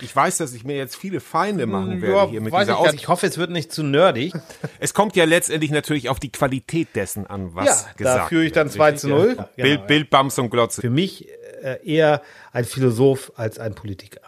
[0.00, 2.72] Ich weiß, dass ich mir jetzt viele Feinde machen werde Ja, hier mit weiß dieser
[2.72, 3.02] ich, gar Aus nicht.
[3.02, 4.32] ich hoffe, es wird nicht zu nerdig.
[4.80, 8.44] Es kommt ja letztendlich natürlich auf die Qualität dessen an, was ja, gesagt da führe
[8.44, 9.00] ich dann wird, 2 richtig?
[9.02, 9.36] zu 0.
[9.38, 9.48] Ja.
[9.56, 10.80] Bild, Bild, Bams und Glotze.
[10.80, 11.28] Für mich
[11.62, 14.20] äh, eher ein Philosoph als ein Politiker.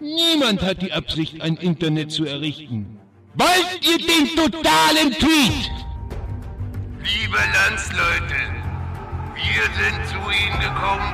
[0.00, 2.98] Niemand hat die Absicht, ein Internet zu errichten.
[3.34, 5.70] Wollt ihr den totalen Tweet?
[7.02, 8.34] Liebe Landsleute,
[9.48, 11.10] wir sind zu Ihnen gekommen,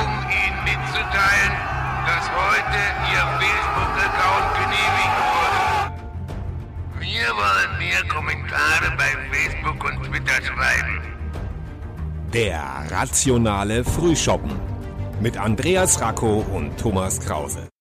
[0.00, 1.54] um Ihnen mitzuteilen,
[2.06, 2.80] dass heute
[3.12, 5.60] Ihr Facebook-Account genehmigt wurde.
[7.00, 11.00] Wir wollen mehr Kommentare bei Facebook und Twitter schreiben.
[12.32, 14.52] Der rationale Frühschoppen
[15.20, 17.73] mit Andreas Racco und Thomas Krause.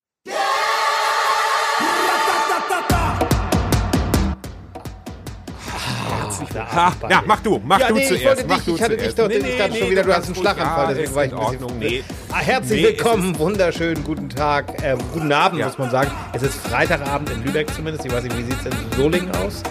[6.55, 8.25] Ha, ja, mach du, mach Ja, du nee, ich zuerst.
[8.25, 9.19] wollte mach dich, du ich hatte dich zuerst.
[9.19, 11.45] doch- ich dachte schon wieder, du hast einen Schlaganfall, Ja, deswegen war ich in ein
[11.51, 11.79] bisschen- Ordnung.
[11.79, 12.03] Nee.
[12.31, 15.67] Ah, herzlich Nee, willkommen, wunderschönen guten Tag, äh, guten Abend, Ja.
[15.67, 16.11] muss man sagen.
[16.33, 18.05] Es ist Freitagabend in Lübeck zumindest.
[18.05, 19.63] Ich weiß nicht, wie sieht es in Solingen aus?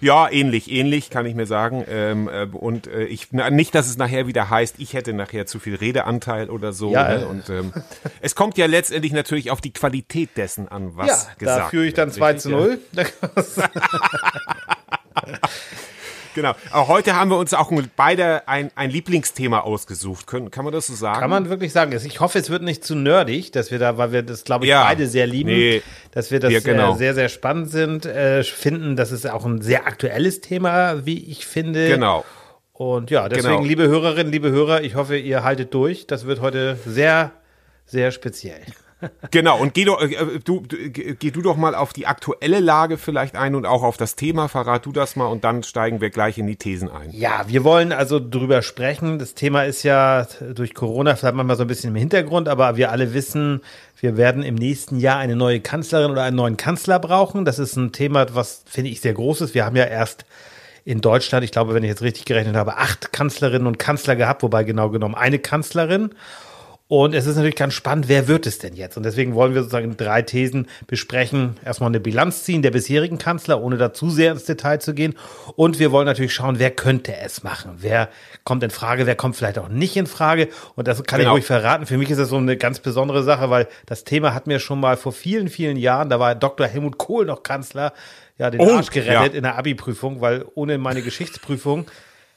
[0.00, 1.84] Ja, ähnlich, ähnlich kann ich mir sagen.
[1.88, 5.46] Ähm, äh, und äh, ich na, nicht, dass es nachher wieder heißt, ich hätte nachher
[5.46, 6.90] zu viel Redeanteil oder so.
[6.92, 7.22] Ja, ne?
[7.22, 7.24] äh.
[7.24, 7.72] Und ähm,
[8.20, 11.86] es kommt ja letztendlich natürlich auf die Qualität dessen an, was ja, gesagt da führe
[11.86, 12.42] ich dann wird, 2 richtig?
[12.42, 12.78] zu 0.
[16.34, 16.54] Genau.
[16.70, 20.26] Aber heute haben wir uns auch beide ein, ein Lieblingsthema ausgesucht.
[20.26, 21.20] Können, kann man das so sagen?
[21.20, 21.92] Kann man wirklich sagen.
[21.92, 24.70] Ich hoffe, es wird nicht zu nerdig, dass wir da, weil wir das, glaube ich,
[24.70, 24.84] Ja.
[24.84, 25.82] beide sehr lieben, Nee.
[26.12, 26.94] dass wir das Ja, genau.
[26.94, 28.96] äh, sehr, sehr spannend sind, äh, finden.
[28.96, 31.88] Das ist auch ein sehr aktuelles Thema, wie ich finde.
[31.88, 32.24] Genau.
[32.72, 33.64] Und ja, deswegen, Genau.
[33.64, 36.06] liebe Hörerinnen, liebe Hörer, ich hoffe, ihr haltet durch.
[36.06, 37.32] Das wird heute sehr,
[37.86, 38.62] sehr speziell.
[39.30, 42.60] Genau, und geh, doch, äh, du, du, geh geh du doch mal auf die aktuelle
[42.60, 44.48] Lage vielleicht ein und auch auf das Thema.
[44.48, 47.10] Verrat du das mal und dann steigen wir gleich in die Thesen ein.
[47.12, 49.18] Ja, wir wollen also drüber sprechen.
[49.18, 52.90] Das Thema ist ja durch Corona vielleicht manchmal so ein bisschen im Hintergrund, aber wir
[52.90, 53.62] alle wissen,
[54.00, 57.44] wir werden im nächsten Jahr eine neue Kanzlerin oder einen neuen Kanzler brauchen.
[57.44, 59.54] Das ist ein Thema, was finde ich sehr groß ist.
[59.54, 60.24] Wir haben ja erst
[60.84, 64.42] in Deutschland, ich glaube, wenn ich jetzt richtig gerechnet habe, acht Kanzlerinnen und Kanzler gehabt,
[64.42, 66.10] wobei genau genommen eine Kanzlerin.
[66.94, 68.98] Und es ist natürlich ganz spannend, wer wird es denn jetzt?
[68.98, 71.56] Und deswegen wollen wir sozusagen drei Thesen besprechen.
[71.64, 75.14] Erstmal eine Bilanz ziehen der bisherigen Kanzler, ohne da zu sehr ins Detail zu gehen.
[75.56, 77.76] Und wir wollen natürlich schauen, wer könnte es machen?
[77.78, 78.10] Wer
[78.44, 79.06] kommt in Frage?
[79.06, 80.50] Wer kommt vielleicht auch nicht in Frage?
[80.76, 81.32] Und das kann ich Genau.
[81.32, 81.86] ruhig verraten.
[81.86, 84.78] Für mich ist das so eine ganz besondere Sache, weil das Thema hat mir schon
[84.78, 86.66] mal vor vielen, vielen Jahren, da war Dr.
[86.66, 87.94] Helmut Kohl noch Kanzler,
[88.36, 89.38] ja, den Oh, Arsch gerettet ja.
[89.38, 91.86] in der Abi-Prüfung, weil ohne meine Geschichtsprüfung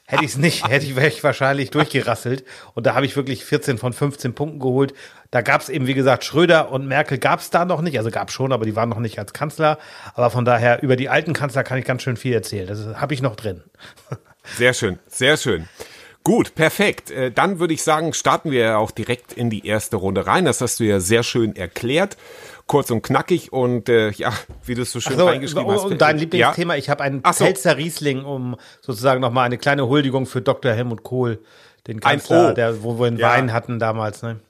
[0.08, 2.44] Hätte ich es nicht, hätte ich, ich wahrscheinlich durchgerasselt.
[2.74, 4.94] Und da habe ich wirklich 14 von 15 Punkten geholt.
[5.32, 7.98] Da gab es eben, wie gesagt, Schröder und Merkel gab es da noch nicht.
[7.98, 9.78] Also gab schon, aber die waren noch nicht als Kanzler.
[10.14, 12.68] Aber von daher, über die alten Kanzler kann ich ganz schön viel erzählen.
[12.68, 13.64] Das habe ich noch drin.
[14.56, 15.68] Sehr schön, sehr schön.
[16.22, 17.10] Gut, perfekt.
[17.10, 20.44] Äh, Dann würde ich sagen, starten wir auch direkt in die erste Runde rein.
[20.44, 22.16] Das hast du ja sehr schön erklärt.
[22.66, 24.32] Kurz und knackig und äh, ja,
[24.64, 25.84] wie du es so schön So, reingeschrieben hast.
[25.84, 26.20] und dein Ja.
[26.22, 27.44] Lieblingsthema, ich habe einen Ach so.
[27.44, 30.72] Pfälzer Riesling, um sozusagen nochmal eine kleine Huldigung für Dr.
[30.72, 31.38] Helmut Kohl,
[31.86, 32.54] den Kanzler, Oh.
[32.54, 33.30] der, wo wir einen Ja.
[33.30, 34.22] Wein hatten damals.
[34.22, 34.40] Ne?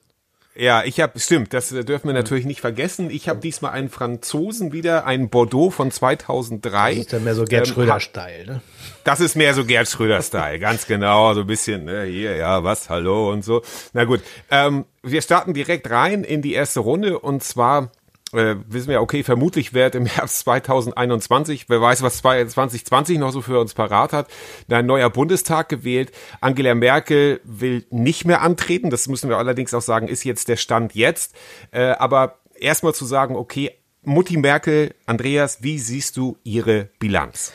[0.58, 3.10] Ja, ich habe, stimmt, das äh, dürfen wir natürlich nicht vergessen.
[3.10, 6.92] Ich habe diesmal einen Franzosen wieder, einen Bordeaux von 2003.
[6.94, 8.46] Das ist dann mehr so Gerd Ähm, Schröder-Style.
[8.46, 8.60] Ne?
[9.04, 12.88] Das ist mehr so Gerd Schröder-Style, ganz genau, so ein bisschen, ne, hier, ja, was,
[12.88, 13.60] hallo und so.
[13.92, 17.90] Na gut, ähm, wir starten direkt rein in die erste Runde und zwar
[18.36, 23.42] äh, wissen wir, okay, vermutlich wird im Herbst 2021, wer weiß, was 2020 noch so
[23.42, 24.28] für uns parat hat,
[24.70, 26.12] ein neuer Bundestag gewählt.
[26.40, 30.56] Angela Merkel will nicht mehr antreten, das müssen wir allerdings auch sagen, ist jetzt der
[30.56, 31.34] Stand jetzt.
[31.70, 37.52] Äh, aber erstmal zu sagen, okay, Mutti Merkel, Andreas, wie siehst du ihre Bilanz?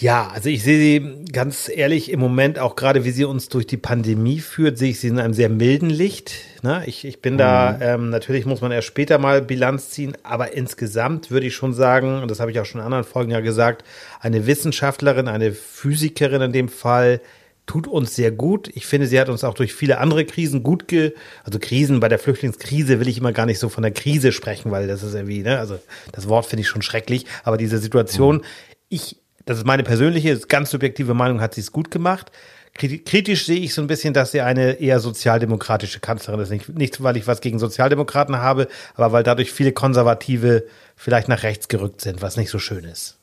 [0.00, 3.66] Ja, also ich sehe sie ganz ehrlich im Moment auch gerade, wie sie uns durch
[3.66, 6.34] die Pandemie führt, sehe ich sie in einem sehr milden Licht.
[6.62, 6.84] Ne?
[6.86, 11.32] Ich, ich bin da, ähm, natürlich muss man erst später mal Bilanz ziehen, aber insgesamt
[11.32, 13.82] würde ich schon sagen, und das habe ich auch schon in anderen Folgen ja gesagt,
[14.20, 17.20] eine Wissenschaftlerin, eine Physikerin in dem Fall,
[17.66, 18.70] tut uns sehr gut.
[18.74, 22.08] Ich finde, sie hat uns auch durch viele andere Krisen gut ge, also Krisen, bei
[22.08, 25.14] der Flüchtlingskrise will ich immer gar nicht so von der Krise sprechen, weil das ist
[25.14, 25.76] irgendwie, ne, also
[26.12, 28.42] das Wort finde ich schon schrecklich, aber diese Situation,
[28.88, 29.16] ich,
[29.48, 32.30] das ist meine persönliche, ganz subjektive Meinung, hat sie es gut gemacht.
[32.78, 36.50] Kriti- Kritisch sehe ich so ein bisschen, dass sie eine eher sozialdemokratische Kanzlerin ist.
[36.50, 40.64] Nicht, nicht, weil ich was gegen Sozialdemokraten habe, aber weil dadurch viele Konservative
[40.96, 43.16] vielleicht nach rechts gerückt sind, was nicht so schön ist.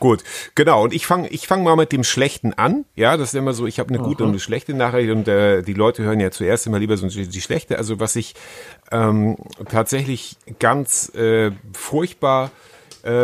[0.00, 0.24] Gut,
[0.56, 0.82] genau.
[0.82, 2.84] Und ich fange ich fang mal mit dem Schlechten an.
[2.96, 5.62] Ja, das ist immer so, ich habe eine gute und eine schlechte Nachricht und äh,
[5.62, 7.78] die Leute hören ja zuerst immer lieber so die, die schlechte.
[7.78, 8.34] Also was ich
[8.90, 9.36] ähm,
[9.70, 12.77] tatsächlich ganz äh, furchtbar äh,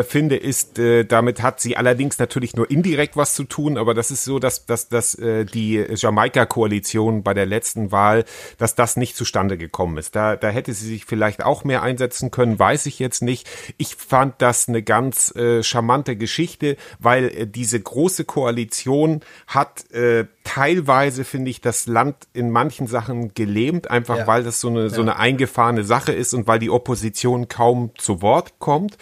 [0.04, 4.10] finde, ist, äh, damit hat sie allerdings natürlich nur indirekt was zu tun, aber das
[4.10, 8.24] ist so, dass, dass, dass äh, die Jamaika-Koalition bei der letzten Wahl,
[8.58, 10.14] dass das nicht zustande gekommen ist.
[10.16, 13.48] Da, da hätte sie sich vielleicht auch mehr einsetzen können, weiß ich jetzt nicht.
[13.76, 20.26] Ich fand das eine ganz äh, charmante Geschichte, weil äh, diese große Koalition hat äh,
[20.44, 24.26] teilweise, finde ich, das Land in manchen Sachen gelähmt, einfach Ja.
[24.26, 28.20] weil das so eine, so eine eingefahrene Sache ist und weil die Opposition kaum zu
[28.22, 28.96] Wort kommt.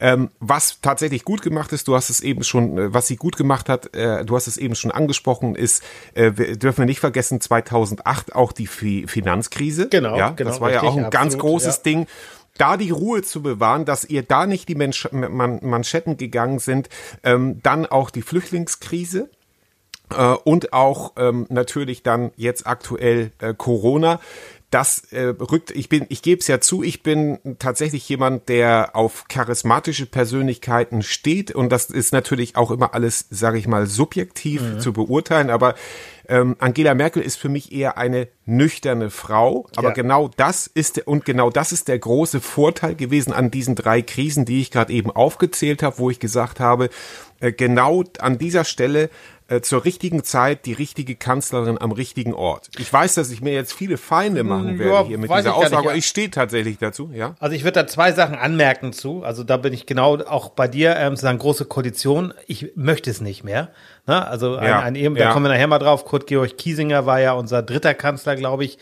[0.00, 3.36] Ähm, was tatsächlich gut gemacht ist, du hast es eben schon, äh, was sie gut
[3.36, 5.82] gemacht hat, äh, du hast es eben schon angesprochen, ist,
[6.14, 9.88] äh, wir dürfen wir nicht vergessen, 2008 auch die Fi Finanzkrise.
[9.88, 11.82] Genau, ja, genau, Das war ja richtig, auch ein ganz absolut, großes ja.
[11.84, 12.06] Ding
[12.58, 16.90] da die Ruhe zu bewahren, dass ihr da nicht die Mensch Man Manschetten gegangen sind,
[17.24, 19.30] ähm, dann auch die Flüchtlingskrise
[20.16, 24.20] äh, und auch ähm, natürlich dann jetzt aktuell äh, Corona.
[24.70, 28.96] Das äh, rückt, ich bin, ich gebe es ja zu, ich bin tatsächlich jemand, der
[28.96, 34.78] auf charismatische Persönlichkeiten steht und das ist natürlich auch immer alles, sage ich mal, subjektiv
[34.78, 35.74] zu beurteilen, aber
[36.26, 39.94] ähm, Angela Merkel ist für mich eher eine nüchterne Frau, aber Ja.
[39.94, 44.46] genau das ist und genau das ist der große Vorteil gewesen an diesen drei Krisen,
[44.46, 46.88] die ich gerade eben aufgezählt habe, wo ich gesagt habe,
[47.40, 49.10] äh, genau an dieser Stelle
[49.52, 52.70] äh, zur richtigen Zeit die richtige Kanzlerin am richtigen Ort.
[52.78, 55.74] Ich weiß, dass ich mir jetzt viele Feinde machen werde ja, hier mit dieser Aussage,
[55.74, 55.78] ja.
[55.78, 57.34] aber ich stehe tatsächlich dazu, ja.
[57.38, 59.22] Also ich würde da zwei Sachen anmerken zu.
[59.22, 62.32] Also da bin ich genau auch bei dir, ähm, sagen, große Koalition.
[62.46, 63.70] Ich möchte es nicht mehr.
[64.06, 64.26] Ne?
[64.26, 65.26] Also ein, Ja, ein eben, ja.
[65.26, 66.06] da kommen wir nachher mal drauf.
[66.06, 68.78] Kurt Georg Kiesinger war ja unser dritter Kanzler, glaube ich.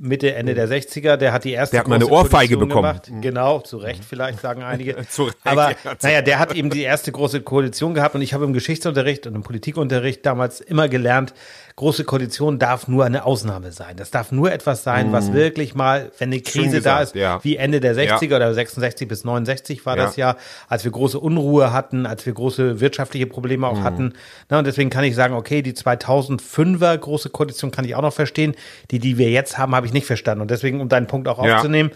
[0.00, 2.68] Mitte, Ende der 60er, der hat die erste Der hat mal eine große Ohrfeige Koalition
[2.68, 3.00] bekommen.
[3.02, 3.22] Gemacht.
[3.22, 4.96] Genau, zu Recht vielleicht, sagen einige.
[5.08, 8.34] Zu Recht, Aber ja, naja, der hat eben die erste große Koalition gehabt und ich
[8.34, 11.34] habe im Geschichtsunterricht und im Politikunterricht damals immer gelernt,
[11.78, 13.96] große Koalition darf nur eine Ausnahme sein.
[13.96, 17.38] Das darf nur etwas sein, was wirklich mal, wenn eine Krise da gesagt, ist, ja.
[17.44, 18.36] wie Ende der 60er Ja.
[18.36, 20.04] oder 66 bis 69 war Ja.
[20.04, 20.36] das ja,
[20.68, 23.72] als wir große Unruhe hatten, als wir große wirtschaftliche Probleme Mhm.
[23.72, 24.14] auch hatten.
[24.48, 28.12] Na, und deswegen kann ich sagen, okay, die 2005er große Koalition kann ich auch noch
[28.12, 28.54] verstehen.
[28.90, 30.42] Die, die wir jetzt haben, habe ich nicht verstanden.
[30.42, 31.90] Und deswegen, um deinen Punkt auch aufzunehmen,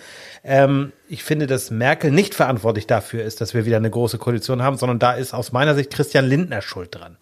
[0.45, 4.63] ähm, ich finde, dass Merkel nicht verantwortlich dafür ist, dass wir wieder eine große Koalition
[4.63, 7.17] haben, sondern da ist aus meiner Sicht Christian Lindner schuld dran.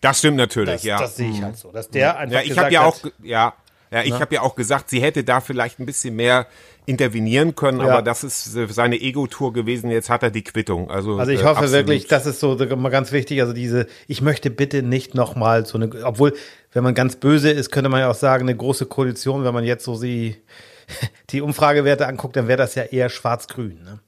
[0.00, 0.98] Das stimmt natürlich, Das, ja.
[0.98, 3.54] das sehe ich halt so, dass der einfach Ja, ich habe ja auch, ja,
[3.90, 6.46] ja, ich habe ja auch gesagt, sie hätte da vielleicht ein bisschen mehr
[6.84, 7.86] intervenieren können, Ja.
[7.88, 9.90] aber das ist äh, seine Ego-Tour gewesen.
[9.90, 10.90] Jetzt hat er die Quittung.
[10.90, 11.72] Also, Also ich äh, hoffe absolut.
[11.72, 13.40] wirklich, das ist so mal ganz wichtig.
[13.40, 16.34] Also diese, ich möchte bitte nicht nochmal so eine, obwohl,
[16.72, 19.64] wenn man ganz böse ist, könnte man ja auch sagen, eine große Koalition, wenn man
[19.64, 20.36] jetzt so sie,
[21.30, 23.82] die Umfragewerte anguckt, dann wäre das ja eher schwarz-grün.
[23.84, 24.00] Ne?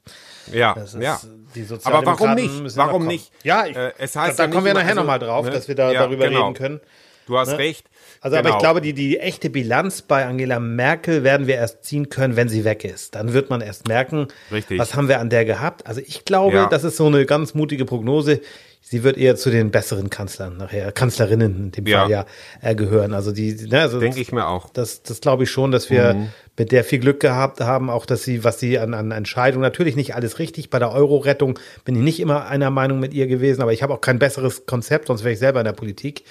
[0.53, 1.21] Ja, Das ist, ja.
[1.55, 2.77] Die Aber warum nicht?
[2.77, 3.31] Warum nicht?
[3.43, 5.51] Ja, ich, Äh, es heißt da, da kommen wir nachher immer- nochmal also, drauf, ne?
[5.53, 6.43] dass wir da Ja, darüber genau.
[6.49, 6.81] reden können.
[7.27, 7.59] Du hast Ne?
[7.59, 7.87] recht.
[8.23, 8.61] Also, aber ich Genau.
[8.63, 12.65] glaube, die, die echte Bilanz bei Angela Merkel werden wir erst ziehen können, wenn sie
[12.65, 13.15] weg ist.
[13.15, 14.79] Dann wird man erst merken, Richtig.
[14.79, 15.87] was haben wir an der gehabt.
[15.87, 16.67] Also ich glaube, Ja.
[16.67, 18.41] das ist so eine ganz mutige Prognose.
[18.91, 22.01] Sie wird eher zu den besseren Kanzlern nachher, Kanzlerinnen in dem Ja.
[22.01, 22.25] Fall ja
[22.61, 23.15] äh, gehören.
[23.15, 24.69] Also die, ne, also Denke ich mir auch.
[24.71, 26.29] das, das glaube ich schon, dass wir Mhm.
[26.59, 29.95] mit der viel Glück gehabt haben, auch dass sie, was sie an, an Entscheidungen, natürlich
[29.95, 30.71] nicht alles richtig.
[30.71, 33.95] Bei der Euro-Rettung bin ich nicht immer einer Meinung mit ihr gewesen, aber ich habe
[33.95, 36.25] auch kein besseres Konzept, sonst wäre ich selber in der Politik.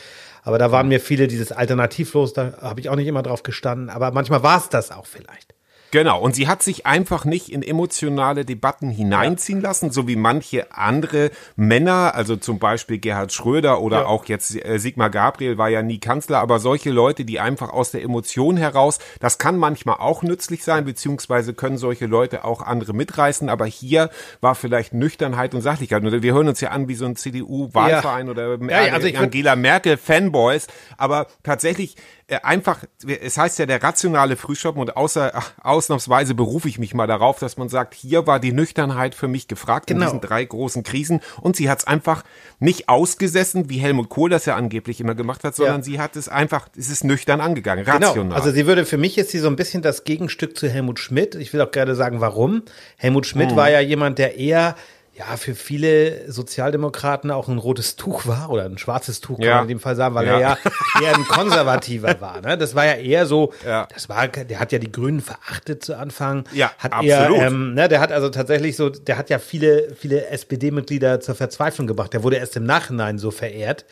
[0.43, 3.89] Aber da waren mir viele dieses Alternativlos, da habe ich auch nicht immer drauf gestanden.
[3.89, 5.55] Aber manchmal war es das auch vielleicht.
[5.91, 10.71] Genau, und sie hat sich einfach nicht in emotionale Debatten hineinziehen lassen, so wie manche
[10.71, 14.05] andere Männer, also zum Beispiel Gerhard Schröder oder Ja.
[14.05, 17.91] auch jetzt äh, Sigmar Gabriel war ja nie Kanzler, aber solche Leute, die einfach aus
[17.91, 22.93] der Emotion heraus, das kann manchmal auch nützlich sein, beziehungsweise können solche Leute auch andere
[22.93, 24.09] mitreißen, aber hier
[24.41, 26.03] war vielleicht Nüchternheit und Sachlichkeit.
[26.03, 29.55] Und wir hören uns ja an wie so ein CDU-Wahlverein oder Ja, ja, also Angela
[29.55, 31.95] Merkel-Fanboys, aber tatsächlich
[32.27, 36.93] äh, einfach, es heißt ja der rationale Frühschoppen und außer, ach, ausnahmsweise berufe ich mich
[36.93, 40.01] mal darauf, dass man sagt, hier war die Nüchternheit für mich gefragt Genau.
[40.01, 42.23] in diesen drei großen Krisen und sie hat es einfach
[42.59, 45.83] nicht ausgesessen, wie Helmut Kohl das ja angeblich immer gemacht hat, sondern Ja.
[45.83, 48.07] sie hat es einfach, es ist nüchtern angegangen, Genau.
[48.07, 48.37] rational.
[48.37, 51.35] Also sie würde, für mich ist sie so ein bisschen das Gegenstück zu Helmut Schmidt.
[51.35, 52.63] Ich will auch gerne sagen, warum.
[52.97, 53.25] Helmut.
[53.25, 54.75] Schmidt war ja jemand, der eher
[55.19, 59.53] ja, für viele Sozialdemokraten auch ein rotes Tuch war oder ein schwarzes Tuch, kann Ja.
[59.55, 60.33] man in dem Fall sagen, weil Ja.
[60.35, 60.57] er ja
[61.01, 62.39] eher ein Konservativer war.
[62.39, 62.57] Ne?
[62.57, 63.85] Das war ja eher so, Ja.
[63.93, 66.45] das war, der hat ja die Grünen verachtet zu Anfang.
[66.53, 67.37] Ja, hat absolut.
[67.37, 71.35] Eher, ähm, ne, der hat also tatsächlich so, der hat ja viele, viele SPD-Mitglieder zur
[71.35, 72.13] Verzweiflung gebracht.
[72.13, 73.83] Der wurde erst im Nachhinein so verehrt.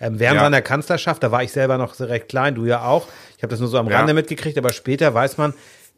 [0.00, 0.42] Ähm, während Ja.
[0.44, 3.08] seiner Kanzlerschaft, da war ich selber noch recht klein, du ja auch.
[3.36, 3.88] Ich habe das nur so am.
[3.88, 5.52] Rande mitgekriegt, aber später weiß man,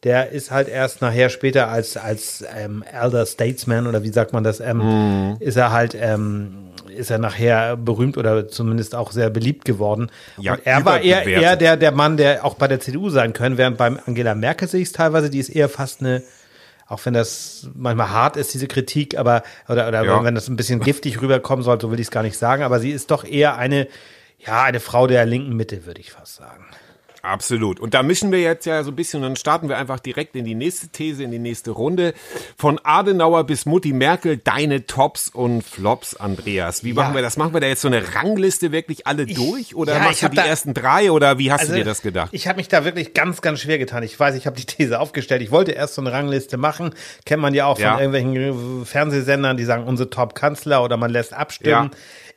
[0.05, 4.45] der ist halt erst nachher später als, als ähm, Elder Statesman oder wie sagt man
[4.45, 5.37] das, ähm, Mhm.
[5.41, 10.11] ist er halt, ähm, ist er nachher berühmt oder zumindest auch sehr beliebt geworden.
[10.39, 13.33] Ja, Und er war eher, eher der, der Mann, der auch bei der CDU sein
[13.33, 16.23] können, während beim Angela Merkel sehe ich es teilweise, die ist eher fast eine
[16.91, 20.25] auch wenn das manchmal hart ist, diese Kritik, aber oder, oder Ja.
[20.25, 22.81] wenn das ein bisschen giftig rüberkommen soll, so will ich es gar nicht sagen, aber
[22.81, 23.89] sie ist doch eher eine,
[24.39, 26.65] ja, eine Frau der linken Mitte, würde ich fast sagen.
[27.23, 27.81] Absolut.
[27.81, 30.45] Und da mischen wir jetzt ja so ein bisschen, dann starten wir einfach direkt in
[30.45, 32.15] die nächste These, in die nächste Runde.
[32.57, 36.85] Von Adenauer bis Mutti Merkel, deine Tops und Flops, Andreas.
[36.85, 37.37] Wie machen wir das?
[37.37, 39.75] Machen wir da jetzt so eine Rangliste wirklich alle durch?
[39.75, 41.11] Oder ja, machst ich du die da- ersten drei?
[41.11, 42.29] Oder wie hast Also, du dir das gedacht?
[42.33, 44.03] Ich habe mich da wirklich ganz, ganz schwer getan.
[44.03, 45.43] Ich weiß, ich habe die These aufgestellt.
[45.43, 46.95] Ich wollte erst so eine Rangliste machen.
[47.27, 48.01] Kennt man ja auch von Ja.
[48.01, 51.91] irgendwelchen Fernsehsendern, die sagen, unsere Top-Kanzler oder man lässt abstimmen.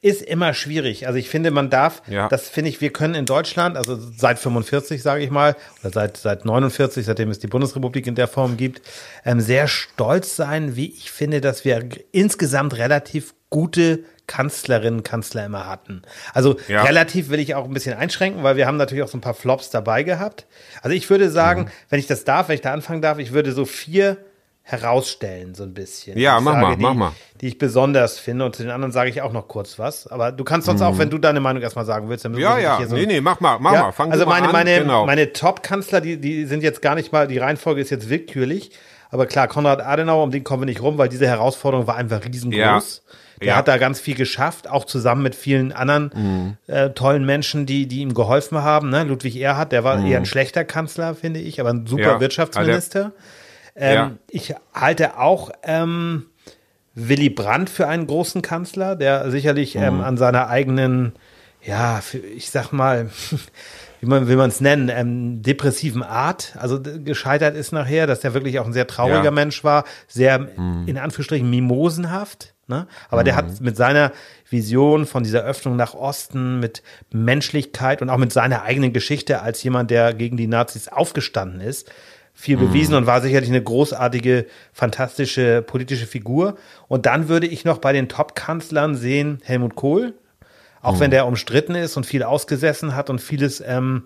[0.03, 1.05] Ist immer schwierig.
[1.05, 2.27] Also ich finde, man darf, Ja.
[2.27, 6.17] das finde ich, wir können in Deutschland, also seit 45, sage ich mal, oder seit,
[6.17, 8.81] seit 49, seitdem es die Bundesrepublik in der Form gibt,
[9.25, 15.67] ähm, sehr stolz sein, wie ich finde, dass wir insgesamt relativ gute Kanzlerinnen, Kanzler immer
[15.67, 16.01] hatten.
[16.33, 16.81] Also Ja.
[16.83, 19.35] relativ will ich auch ein bisschen einschränken, weil wir haben natürlich auch so ein paar
[19.35, 20.47] Flops dabei gehabt.
[20.81, 21.67] Also ich würde sagen, Mhm.
[21.89, 24.17] wenn ich das darf, wenn ich da anfangen darf, ich würde so vier
[24.71, 26.17] herausstellen, so ein bisschen.
[26.17, 27.11] Ja, mach sage, mal, die, mach mal.
[27.41, 30.07] Die ich besonders finde und zu den anderen sage ich auch noch kurz was.
[30.07, 32.49] Aber du kannst sonst auch, wenn du deine Meinung erstmal sagen willst, dann müssen Mhm.
[32.49, 32.77] Ja, ja.
[32.77, 33.91] hier so nee, nee, mach mal, mach ja, mal.
[33.91, 34.53] Fang also du mal meine, an.
[34.53, 35.05] meine, genau.
[35.05, 38.71] meine Top-Kanzler, die, die sind jetzt gar nicht mal, die Reihenfolge ist jetzt willkürlich.
[39.09, 42.23] Aber klar, Konrad Adenauer, um den kommen wir nicht rum, weil diese Herausforderung war einfach
[42.23, 43.03] riesengroß.
[43.05, 43.13] Ja.
[43.41, 43.55] Der Ja.
[43.55, 48.01] hat da ganz viel geschafft, auch zusammen mit vielen anderen äh, tollen Menschen, die, die
[48.01, 48.89] ihm geholfen haben.
[48.91, 49.03] Ne?
[49.03, 52.19] Ludwig Erhard, der war eher ein schlechter Kanzler, finde ich, aber ein super Ja.
[52.21, 53.11] Wirtschaftsminister.
[53.75, 54.11] Ähm, Ja.
[54.29, 56.25] Ich halte auch ähm,
[56.95, 59.81] Willy Brandt für einen großen Kanzler, der sicherlich Mhm.
[59.83, 61.13] ähm, an seiner eigenen,
[61.63, 62.01] ja,
[62.35, 63.09] ich sag mal,
[64.01, 68.33] wie man will man es nennen, ähm, depressiven Art, also gescheitert ist nachher, dass er
[68.33, 69.31] wirklich auch ein sehr trauriger Ja.
[69.31, 72.53] Mensch war, sehr in Anführungsstrichen mimosenhaft.
[72.67, 72.87] Ne?
[73.09, 74.11] Aber der hat mit seiner
[74.49, 79.61] Vision von dieser Öffnung nach Osten, mit Menschlichkeit und auch mit seiner eigenen Geschichte als
[79.63, 81.91] jemand, der gegen die Nazis aufgestanden ist,
[82.41, 86.55] viel bewiesen und war sicherlich eine großartige, fantastische politische Figur.
[86.87, 90.15] Und dann würde ich noch bei den Top-Kanzlern sehen Helmut Kohl,
[90.81, 94.05] auch wenn der umstritten ist und viel ausgesessen hat und vieles, ähm,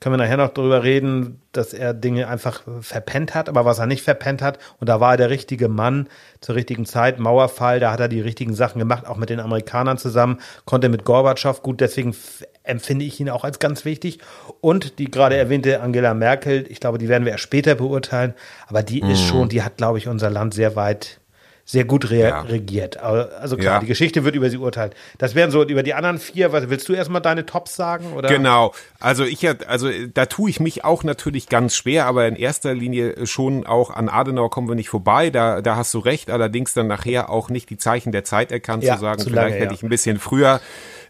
[0.00, 3.86] können wir nachher noch darüber reden, dass er Dinge einfach verpennt hat, aber was er
[3.86, 6.08] nicht verpennt hat, und da war er der richtige Mann
[6.40, 9.96] zur richtigen Zeit, Mauerfall, da hat er die richtigen Sachen gemacht, auch mit den Amerikanern
[9.96, 12.14] zusammen, konnte mit Gorbatschow gut, deswegen
[12.62, 14.18] empfinde ich ihn auch als ganz wichtig.
[14.60, 18.34] Und die gerade erwähnte Angela Merkel, ich glaube, die werden wir erst später beurteilen,
[18.66, 19.28] aber die ist Mhm.
[19.28, 21.20] schon, die hat, glaube ich, unser Land sehr weit
[21.68, 22.40] sehr gut re Ja.
[22.42, 22.96] regiert.
[22.96, 23.80] Also klar, Ja.
[23.80, 24.92] die Geschichte wird über sie urteilen.
[25.18, 26.52] Das wären so über die anderen vier.
[26.52, 28.12] Was, willst du erstmal deine Tops sagen?
[28.12, 28.28] Oder?
[28.28, 28.72] Genau.
[29.00, 33.26] Also ich also da tue ich mich auch natürlich ganz schwer, aber in erster Linie
[33.26, 35.30] schon auch an Adenauer kommen wir nicht vorbei.
[35.30, 36.30] Da, da hast du recht.
[36.30, 39.48] Allerdings dann nachher auch nicht die Zeichen der Zeit erkannt Ja, zu sagen, zu vielleicht
[39.48, 39.72] lange, hätte ja.
[39.72, 40.60] ich ein bisschen früher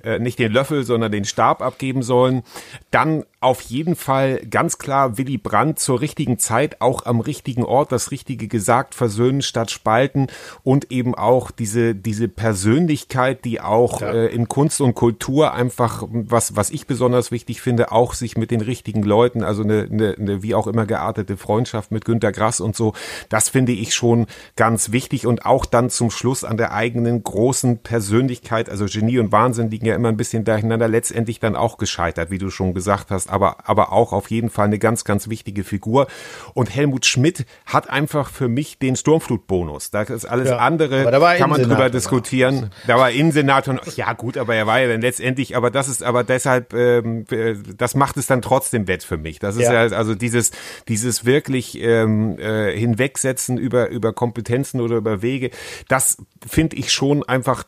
[0.03, 2.45] äh, nicht den Löffel, sondern den Stab abgeben sollen.
[2.91, 7.93] Dann auf jeden Fall ganz klar Willy Brandt zur richtigen Zeit, auch am richtigen Ort,
[7.93, 10.27] das Richtige gesagt, versöhnen statt spalten
[10.65, 14.13] und eben auch diese, diese Persönlichkeit, die auch Ja.
[14.13, 18.51] äh, in Kunst und Kultur einfach, was, was ich besonders wichtig finde, auch sich mit
[18.51, 22.61] den richtigen Leuten, also eine, eine, eine wie auch immer geartete Freundschaft mit Günter Grass
[22.61, 22.95] und so,
[23.29, 24.27] das finde ich schon
[24.57, 29.31] ganz wichtig und auch dann zum Schluss an der eigenen großen Persönlichkeit, also Genie und
[29.31, 33.13] Wahnsinn liegen ja immer ein bisschen durcheinander, letztendlich dann auch gescheitert, wie du schon gesagt
[33.13, 36.07] hast, aber, aber auch auf jeden Fall eine ganz, ganz wichtige Figur.
[36.55, 39.91] Und Helmut Schmidt hat einfach für mich den Sturmflutbonus.
[39.91, 42.71] Da ist alles Ja, andere, war er kann man drüber diskutieren.
[42.87, 46.25] Da war Innensenator, ja gut, aber er war ja dann letztendlich, aber das ist aber
[46.25, 49.39] deshalb, ähm, äh, das macht es dann trotzdem wett für mich.
[49.39, 49.87] Das ist Ja.
[49.87, 50.51] ja, also dieses,
[50.89, 55.51] dieses wirklich ähm, äh, hinwegsetzen über, über Kompetenzen oder über Wege,
[55.89, 56.17] das
[56.49, 57.65] finde ich schon einfach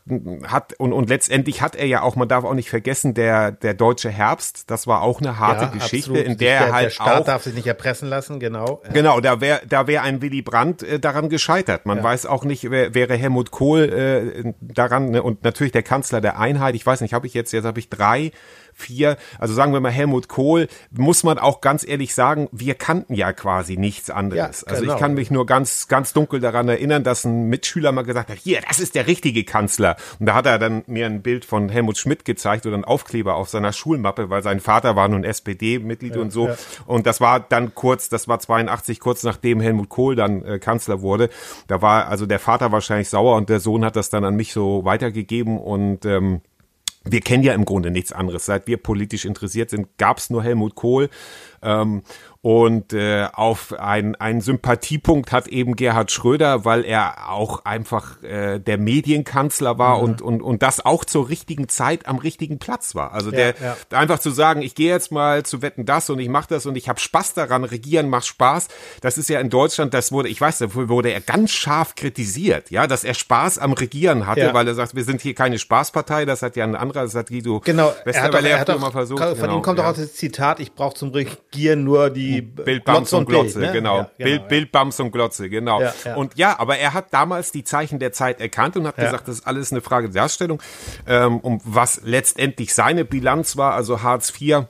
[0.46, 3.74] hat und, und letztendlich hat er ja auch, man darf auch nicht vergessen, der, der
[3.74, 6.26] deutsche Herbst, das war auch eine harte Ja, Geschichte, absolut.
[6.26, 8.82] in der er halt der Staat auch darf sich nicht erpressen lassen, genau.
[8.84, 8.92] Ja.
[8.92, 11.86] Genau, da wäre da wär ein Willy Brandt äh, daran gescheitert.
[11.86, 15.22] Man weiß auch nicht, wer, wäre Helmut Kohl äh, daran ne?
[15.22, 16.74] und natürlich der Kanzler der Einheit.
[16.74, 18.32] Ich weiß nicht, habe ich jetzt jetzt habe ich drei,
[18.78, 19.16] vier.
[19.38, 20.68] Also sagen wir mal Helmut Kohl.
[20.90, 24.62] Muss man auch ganz ehrlich sagen, wir kannten ja quasi nichts anderes.
[24.62, 24.94] Ja, Also genau.
[24.94, 28.38] ich kann mich nur ganz ganz dunkel daran erinnern, dass ein Mitschüler mal gesagt hat,
[28.38, 29.96] hier, das ist der richtige Kanzler.
[30.20, 33.34] Und da hat er dann mir ein Bild von Helmut Schmidt gezeigt oder einen Aufkleber
[33.34, 36.48] auf seiner Schulmappe, weil sein Vater war nun SPD-Mitglied und so.
[36.48, 36.56] ja.
[36.86, 41.02] Und das war dann kurz, das war 82, kurz nachdem Helmut Kohl dann äh, Kanzler
[41.02, 41.28] wurde.
[41.66, 44.52] Da war also der Vater wahrscheinlich sauer und der Sohn hat das dann an mich
[44.52, 46.40] so weitergegeben und ähm,
[47.10, 48.46] wir kennen ja im Grunde nichts anderes.
[48.46, 51.08] Seit wir politisch interessiert sind, gab es nur Helmut Kohl.
[51.62, 52.02] Ähm,
[52.40, 58.60] und äh, auf ein, einen Sympathiepunkt hat eben Gerhard Schröder, weil er auch einfach äh,
[58.60, 60.02] der Medienkanzler war Mhm.
[60.04, 63.12] und, und, und das auch zur richtigen Zeit am richtigen Platz war.
[63.12, 63.76] Also der ja.
[63.90, 66.76] einfach zu sagen, ich gehe jetzt mal zu Wetten das und ich mache das und
[66.76, 68.68] ich habe Spaß daran, regieren macht Spaß.
[69.00, 72.70] Das ist ja in Deutschland, das wurde, ich weiß, dafür wurde er ganz scharf kritisiert,
[72.70, 74.54] ja, dass er Spaß am Regieren hatte, Ja.
[74.54, 77.28] weil er sagt, wir sind hier keine Spaßpartei, das hat ja ein anderer, das hat
[77.30, 79.22] Guido Genau, er hat Westerwelle er hat doch mal versucht.
[79.22, 83.12] von genau, ihm kommt auch das Zitat, ich brauche zum Regieren nur die Bild, Bams
[83.12, 83.72] und Glotze, Bild, ne?
[83.72, 83.98] genau.
[83.98, 85.80] Ja, Bild, Bild, Bams und Glotze, genau.
[85.80, 86.14] Ja, ja.
[86.16, 89.36] Und ja, aber er hat damals die Zeichen der Zeit erkannt und hat gesagt, das
[89.36, 90.62] ist alles eine Frage der Darstellung.
[91.06, 94.66] Ähm, um was letztendlich seine Bilanz war, also Hartz IV,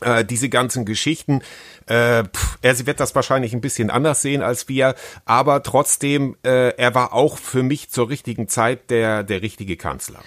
[0.00, 1.42] äh, diese ganzen Geschichten.
[1.86, 6.76] Äh, pff, er wird das wahrscheinlich ein bisschen anders sehen als wir, aber trotzdem, äh,
[6.76, 10.20] er war auch für mich zur richtigen Zeit der, der richtige Kanzler.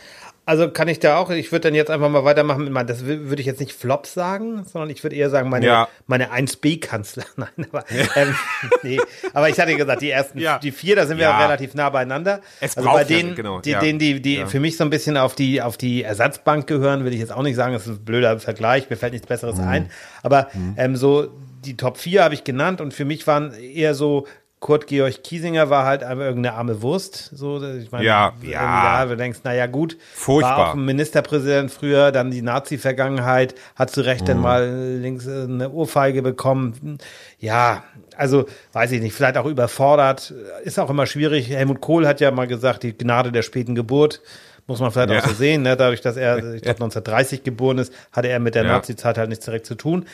[0.49, 3.01] Also kann ich da auch, ich würde dann jetzt einfach mal weitermachen mit meinem, das
[3.03, 5.87] wü- würde ich jetzt nicht Flop sagen, sondern ich würde eher sagen, meine, Ja.
[6.07, 7.23] meine 1B-Kanzler.
[7.35, 8.33] Nein, aber, ähm,
[8.81, 8.97] nee,
[9.33, 10.57] aber ich hatte gesagt, die ersten, Ja.
[10.57, 11.37] die vier, da sind wir Ja.
[11.39, 12.41] relativ nah beieinander.
[12.61, 15.35] Es also bei denen, genau, die, denen, die, die für mich so ein bisschen auf
[15.35, 18.39] die, auf die Ersatzbank gehören, will ich jetzt auch nicht sagen, das ist ein blöder
[18.39, 19.67] Vergleich, mir fällt nichts Besseres Mhm.
[19.67, 19.91] ein.
[20.23, 21.27] Aber ähm, so
[21.63, 24.25] die Top 4 habe ich genannt und für mich waren eher so
[24.59, 27.29] Kurt Georg Kiesinger war halt einfach irgendeine arme Wurst.
[27.33, 29.05] So, ich meine, Ja, ja.
[29.05, 30.57] du denkst, naja, gut, Furchtbar.
[30.57, 34.25] war auch ein Ministerpräsident früher, dann die Nazi-Vergangenheit, hat zu Recht Mhm.
[34.27, 34.69] dann mal
[35.01, 36.97] links äh, eine Ohrfeige bekommen.
[37.39, 37.83] Ja,
[38.17, 41.49] also weiß ich nicht, vielleicht auch überfordert, ist auch immer schwierig.
[41.49, 44.21] Helmut Kohl hat ja mal gesagt, die Gnade der späten Geburt.
[44.67, 45.19] Muss man vielleicht Ja.
[45.21, 45.75] auch so sehen, ne?
[45.77, 48.73] dadurch, dass er, ich glaube, 1930 geboren ist, hatte er mit der Ja.
[48.73, 50.05] Nazi-Zeit halt nichts direkt zu tun.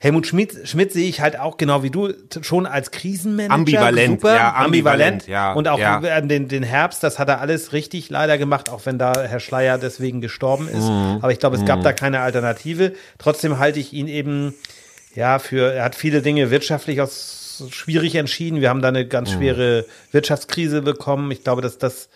[0.00, 2.12] Helmut Schmidt, Schmidt sehe ich halt auch genau wie du
[2.42, 3.52] schon als Krisenmanager.
[3.54, 6.20] Ambivalent, super, ja, ambivalent, ja, Und auch ja.
[6.20, 9.76] den, den Herbst, das hat er alles richtig leider gemacht, auch wenn da Herr Schleier
[9.76, 10.84] deswegen gestorben ist.
[10.84, 11.18] Mhm.
[11.20, 12.92] Aber ich glaube, es gab da keine Alternative.
[13.18, 14.54] Trotzdem halte ich ihn eben,
[15.16, 18.60] ja, für, er hat viele Dinge wirtschaftlich aus schwierig entschieden.
[18.60, 19.08] Wir haben da eine Mhm.
[19.08, 21.32] ganz schwere Wirtschaftskrise bekommen.
[21.32, 22.08] Ich glaube, dass das,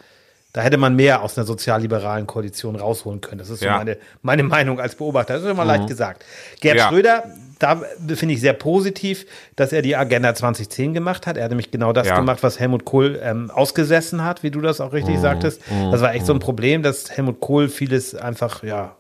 [0.53, 3.39] da hätte man mehr aus einer sozialliberalen Koalition rausholen können.
[3.41, 3.79] Das ist so Ja.
[3.79, 5.35] meine, meine Meinung als Beobachter.
[5.35, 6.25] Das ist immer leicht gesagt.
[6.61, 6.89] Gerd Ja.
[6.89, 7.25] Schröder,
[7.63, 7.81] da
[8.15, 9.25] finde ich sehr positiv,
[9.57, 11.37] dass er die Agenda 2010 gemacht hat.
[11.37, 12.17] Er hat nämlich genau das Ja.
[12.17, 15.63] gemacht, was Helmut Kohl ähm, ausgesessen hat, wie du das auch richtig sagtest.
[15.91, 18.97] Das war echt so ein Problem, dass Helmut Kohl vieles einfach, ja,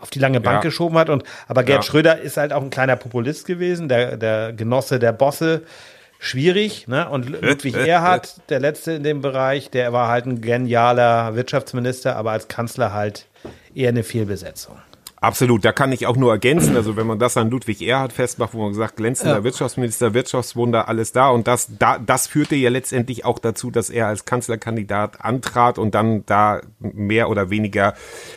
[0.00, 0.60] auf die lange Bank Ja.
[0.62, 1.08] geschoben hat.
[1.08, 1.90] Und, aber Gerd Ja.
[1.90, 5.62] Schröder ist halt auch ein kleiner Populist gewesen, der, der Genosse der Bosse.
[6.22, 7.08] Schwierig, ne?
[7.08, 12.32] Und Ludwig Erhard, der letzte in dem Bereich, der war halt ein genialer Wirtschaftsminister, aber
[12.32, 13.26] als Kanzler halt
[13.74, 14.76] eher eine Fehlbesetzung.
[15.22, 18.54] Absolut, da kann ich auch nur ergänzen, also wenn man das an Ludwig Erhard festmacht,
[18.54, 21.28] wo man sagt, glänzender Wirtschaftsminister, Wirtschaftswunder, alles da.
[21.28, 25.94] Und das, da, das führte ja letztendlich auch dazu, dass er als Kanzlerkandidat antrat und
[25.94, 27.94] dann da mehr oder weniger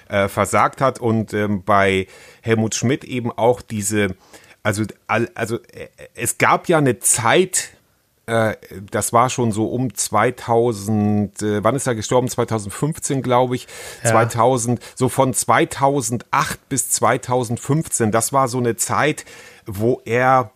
[0.09, 0.99] äh, versagt hat.
[0.99, 2.07] Und ähm, bei
[2.41, 4.15] Helmut Schmidt eben auch diese,
[4.61, 7.69] also, also äh, es gab ja eine Zeit,
[8.91, 12.29] das war schon so um 2000, äh, wann ist er gestorben?
[12.29, 13.67] 2015, glaube ich.
[14.03, 18.11] 2000, so von 2008 bis 2015.
[18.11, 19.25] Das war so eine Zeit,
[19.65, 20.51] wo er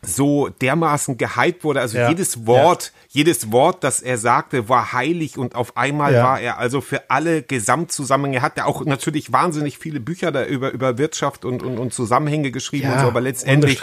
[0.00, 1.80] so dermaßen gehypt wurde.
[1.80, 2.08] Also Ja.
[2.08, 6.22] jedes Wort, jedes Wort, das er sagte, war heilig und auf einmal Ja.
[6.24, 8.36] war er also für alle Gesamtzusammenhänge.
[8.38, 11.92] Er hat ja auch natürlich wahnsinnig viele Bücher da über, über Wirtschaft und, und, und
[11.92, 13.80] Zusammenhänge geschrieben Ja, und so, aber letztendlich.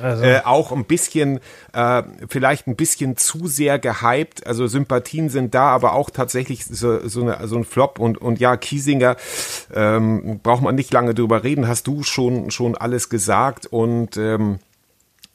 [0.00, 1.40] Also- äh, auch ein bisschen,
[1.72, 4.46] äh, vielleicht ein bisschen zu sehr gehypt.
[4.46, 7.98] Also Sympathien sind da, aber auch tatsächlich so, so, eine, so ein Flop.
[7.98, 9.16] Und, und ja, Kiesinger,
[9.74, 13.66] ähm, braucht man nicht lange drüber reden, hast du schon, schon alles gesagt.
[13.66, 14.58] Und ähm,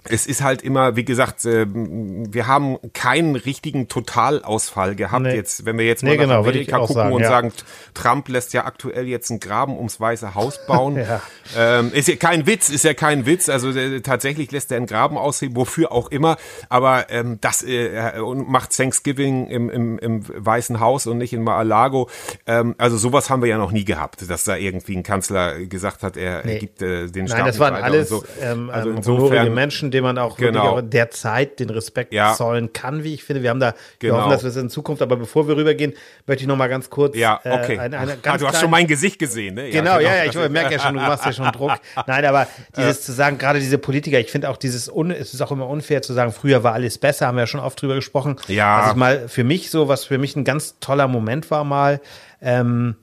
[0.10, 5.24] es ist halt immer, wie gesagt, äh, wir haben keinen richtigen Totalausfall gehabt.
[5.24, 5.36] Nee.
[5.36, 7.30] Jetzt, wenn wir jetzt mal Nee, nach genau, Amerika gucken sagen, und ja.
[7.30, 7.54] sagen,
[7.94, 10.98] Trump lässt ja aktuell jetzt einen Graben ums Weiße Haus bauen.
[11.12, 11.22] Ja.
[11.58, 13.50] ähm, ist ja kein Witz, ist ja kein Witz.
[13.50, 16.38] Also äh, tatsächlich lässt er einen Graben ausheben, wofür auch immer.
[16.70, 21.44] Aber ähm, das äh, und macht Thanksgiving im, im, im Weißen Haus und nicht in
[21.44, 22.10] Mar-a-Lago.
[22.46, 26.04] Ähm, also sowas haben wir ja noch nie gehabt, dass da irgendwie ein Kanzler gesagt
[26.04, 28.24] hat, er, er gibt äh, den Staat Nein, das waren alles so.
[28.42, 29.50] ähm, also ähm, insofern honorige
[29.92, 30.54] Menschen, denen man auch Genau.
[30.54, 32.34] wirklich auch in der Zeit den Respekt Ja.
[32.34, 33.44] zollen kann, wie ich finde.
[33.44, 34.22] Wir haben da, wir Genau.
[34.22, 35.94] hoffen, dass wir es in Zukunft, aber bevor wir rübergehen,
[36.26, 37.76] möchte ich noch mal ganz kurz Ja, okay.
[37.76, 39.70] äh, eine, eine ah, ganz du hast schon mein Gesicht gesehen, ne?
[39.70, 41.74] Genau, ja, ja, ich merke ja schon, du machst ja schon Druck.
[42.08, 45.42] Nein, aber dieses zu sagen, gerade diese Politiker, ich finde auch dieses, un, es ist
[45.42, 47.96] auch immer unfair zu sagen, früher war alles besser, haben wir ja schon oft drüber
[47.96, 48.38] gesprochen.
[48.48, 48.82] Ja.
[48.84, 52.00] Was ich mal für mich so, was für mich ein ganz toller Moment war mal,
[52.42, 52.96] ähm,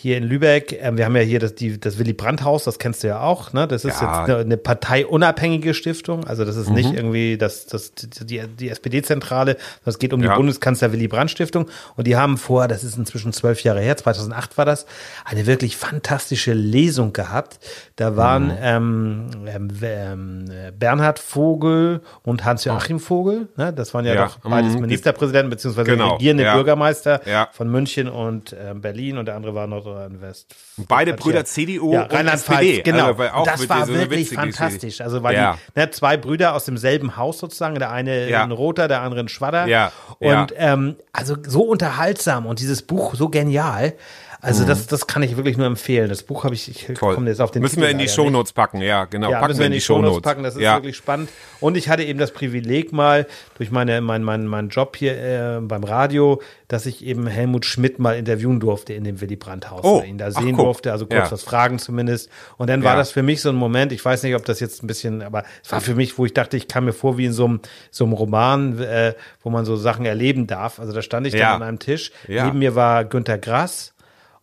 [0.00, 3.02] hier in Lübeck, ähm, wir haben ja hier das, die, das Willy Brandt-Haus, das kennst
[3.02, 3.66] du ja auch, ne?
[3.66, 4.20] Das ist Ja.
[4.20, 6.62] jetzt eine, eine parteiunabhängige Stiftung, also das Mhm.
[6.62, 10.30] ist nicht irgendwie das, das, die, die SPD-Zentrale, sondern es geht um Ja.
[10.30, 14.56] die Bundeskanzler Willy Brandt-Stiftung und die haben vor, das ist inzwischen zwölf Jahre her, 2008
[14.56, 14.86] war das,
[15.24, 17.58] eine wirklich fantastische Lesung gehabt.
[17.96, 18.56] Da waren Mhm.
[18.60, 23.72] ähm, ähm, ähm, äh, Bernhard Vogel und Hans-Joachim Vogel, ne?
[23.72, 24.26] das waren ja, Ja.
[24.26, 24.82] doch beides Mhm.
[24.82, 26.12] Ministerpräsidenten beziehungsweise Genau.
[26.14, 26.44] regierende.
[26.52, 27.20] Bürgermeister
[27.52, 30.54] von München und ähm, Berlin und der andere war Nordrhein-West.
[30.88, 32.82] Beide Brüder CDU ja, und Rheinland-Pfalz, SPD.
[32.82, 33.14] genau.
[33.14, 35.00] Also, das war wirklich fantastisch.
[35.00, 35.58] Also weil Ja.
[35.76, 38.42] die ne, zwei Brüder aus demselben Haus sozusagen, der eine Ja.
[38.44, 39.66] ein Roter, der andere ein Schwadder.
[39.66, 43.94] Ja, Und ähm, also so unterhaltsam und dieses Buch so genial.
[44.40, 46.08] Also das, das kann ich wirklich nur empfehlen.
[46.08, 46.94] Das Buch habe ich, ich Mhm.
[46.94, 49.30] Komme jetzt auf den Müssen Titel wir in die Shownotes packen, ja, genau.
[49.30, 50.76] ja, packen müssen wir in die Shownotes Shownotes packen, das ist ja.
[50.76, 51.28] wirklich spannend.
[51.60, 55.16] Und ich hatte eben das Privileg mal durch meine, mein, mein, meinen Job hier
[55.56, 59.70] äh, beim Radio, dass ich eben Helmut Schmidt mal interviewen durfte in dem Willy Brandt
[59.70, 59.80] Haus.
[59.84, 60.66] Oh, ihn da ach, sehen guck.
[60.66, 61.32] durfte, also kurz Ja.
[61.32, 62.30] was fragen zumindest.
[62.58, 64.84] Und dann war das für mich so ein Moment, ich weiß nicht, ob das jetzt
[64.84, 67.26] ein bisschen, aber es war für mich, wo ich dachte, ich kam mir vor wie
[67.26, 70.78] in so einem, so einem Roman, äh, wo man so Sachen erleben darf.
[70.78, 72.12] Also da stand ich dann an einem Tisch.
[72.28, 73.94] Neben mir war Günter Grass.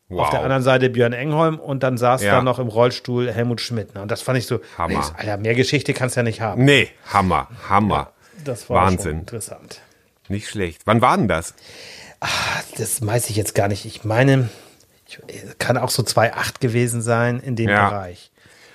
[0.10, 0.44] Auf der Wow.
[0.44, 2.36] anderen Seite Björn Engholm und dann saß Ja.
[2.36, 3.96] da noch im Rollstuhl Helmut Schmidt.
[3.96, 4.02] Ne?
[4.04, 4.89] Und das fand ich so, Hammer.
[5.00, 6.63] nee, Alter, mehr Geschichte kannst du ja nicht haben.
[6.63, 8.12] Nee, Hammer, Hammer.
[8.44, 9.20] Das war Wahnsinn.
[9.22, 9.82] interessant.
[10.28, 10.82] Nicht schlecht.
[10.86, 11.56] Wann war denn das?
[12.78, 13.86] Das weiß ich jetzt gar nicht.
[13.86, 14.50] Ich meine,
[15.08, 15.20] ich,
[15.60, 17.89] kann auch so 2,8 gewesen sein in dem Ja.
[17.89, 18.32] Bereich.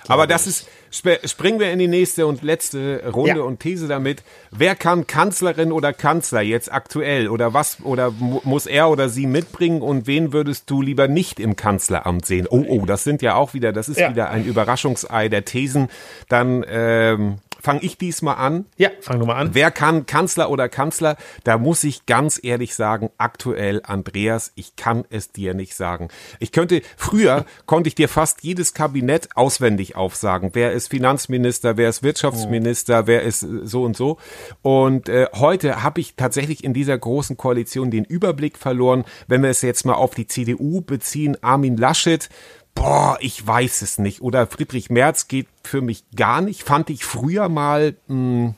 [0.07, 3.43] Aber das ist, sp springen wir in die nächste und letzte Runde Ja.
[3.43, 4.23] und These damit.
[4.51, 9.25] Wer kann Kanzlerin oder Kanzler jetzt aktuell oder was oder mu muss er oder sie
[9.25, 12.45] mitbringen und wen würdest du lieber nicht im Kanzleramt sehen?
[12.49, 14.09] Oh, oh, das sind ja auch wieder, das ist Ja.
[14.09, 15.87] wieder ein Überraschungsei der Thesen.
[16.27, 18.65] Dann ähm, fange ich diesmal an.
[18.77, 19.51] Ja, fang du mal an.
[19.53, 21.17] Wer kann Kanzler oder Kanzler?
[21.43, 26.09] Da muss ich ganz ehrlich sagen, aktuell Andreas, ich kann es dir nicht sagen.
[26.39, 30.51] Ich könnte, früher konnte ich dir fast jedes Kabinett auswendig aufsagen.
[30.53, 34.17] Wer ist Finanzminister, wer ist Wirtschaftsminister, wer ist äh, so und so.
[34.61, 39.05] Und äh, heute habe ich tatsächlich in dieser großen Koalition den Überblick verloren.
[39.27, 42.29] Wenn wir es jetzt mal auf die CDU beziehen, Armin Laschet,
[42.75, 44.21] Boah, ich weiß es nicht.
[44.21, 46.63] Oder Friedrich Merz geht für mich gar nicht.
[46.63, 48.55] Fand ich früher mal mh,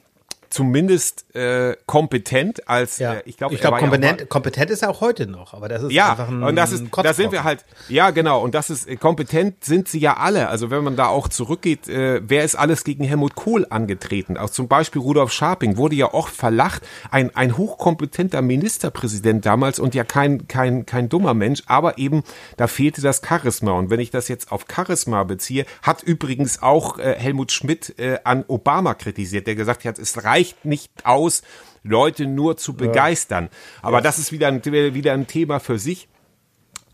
[0.53, 3.15] zumindest äh, kompetent als Ja.
[3.15, 5.67] äh, ich glaube ich glaube, war ja kompetent, kompetent ist er auch heute noch, aber
[5.67, 8.53] das ist ja, einfach ein und das ist, da sind wir halt, ja genau, und
[8.53, 10.49] das ist, äh, kompetent sind sie ja alle.
[10.49, 14.37] Also wenn man da auch zurückgeht, äh, wer ist alles gegen Helmut Kohl angetreten?
[14.37, 19.95] Auch zum Beispiel Rudolf Scharping wurde ja oft verlacht, ein, ein hochkompetenter Ministerpräsident damals und
[19.95, 22.23] ja kein, kein, kein dummer Mensch, aber eben,
[22.57, 23.71] da fehlte das Charisma.
[23.71, 28.19] Und wenn ich das jetzt auf Charisma beziehe, hat übrigens auch äh, Helmut Schmidt äh,
[28.23, 31.41] an Obama kritisiert, der gesagt hat, es reicht nicht aus,
[31.84, 33.49] Leute nur zu begeistern.
[33.82, 36.08] Aber das ist wieder ein, wieder ein Thema für sich.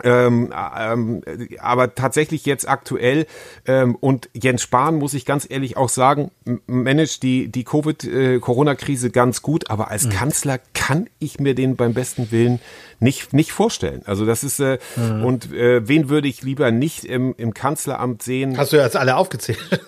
[0.04, 1.22] Ähm, ähm,
[1.60, 3.26] aber tatsächlich jetzt aktuell
[3.66, 6.32] ähm, und Jens Spahn muss ich ganz ehrlich auch sagen,
[6.68, 11.56] managt die die Covid äh, Corona Krise ganz gut, aber als Kanzler kann ich mir
[11.56, 12.60] den beim besten Willen
[13.00, 14.02] nicht nicht vorstellen.
[14.06, 18.58] Also das ist äh, und äh, wen würde ich lieber nicht im, im Kanzleramt sehen?
[18.58, 19.60] Hast du jetzt alle aufgezählt?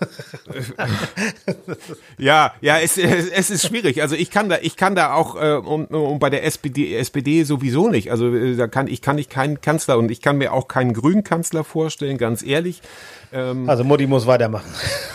[2.18, 4.02] Ja, ja, es, es, es ist schwierig.
[4.02, 7.44] Also ich kann da, ich kann da auch äh, und, und bei der SPD, SPD
[7.44, 8.12] sowieso nicht.
[8.12, 10.94] Also äh, da kann ich kann ich keinen Kanzler und ich kann mir auch keinen
[10.94, 12.82] grünen Kanzler vorstellen, ganz ehrlich.
[13.32, 14.70] Also Mutti muss weitermachen.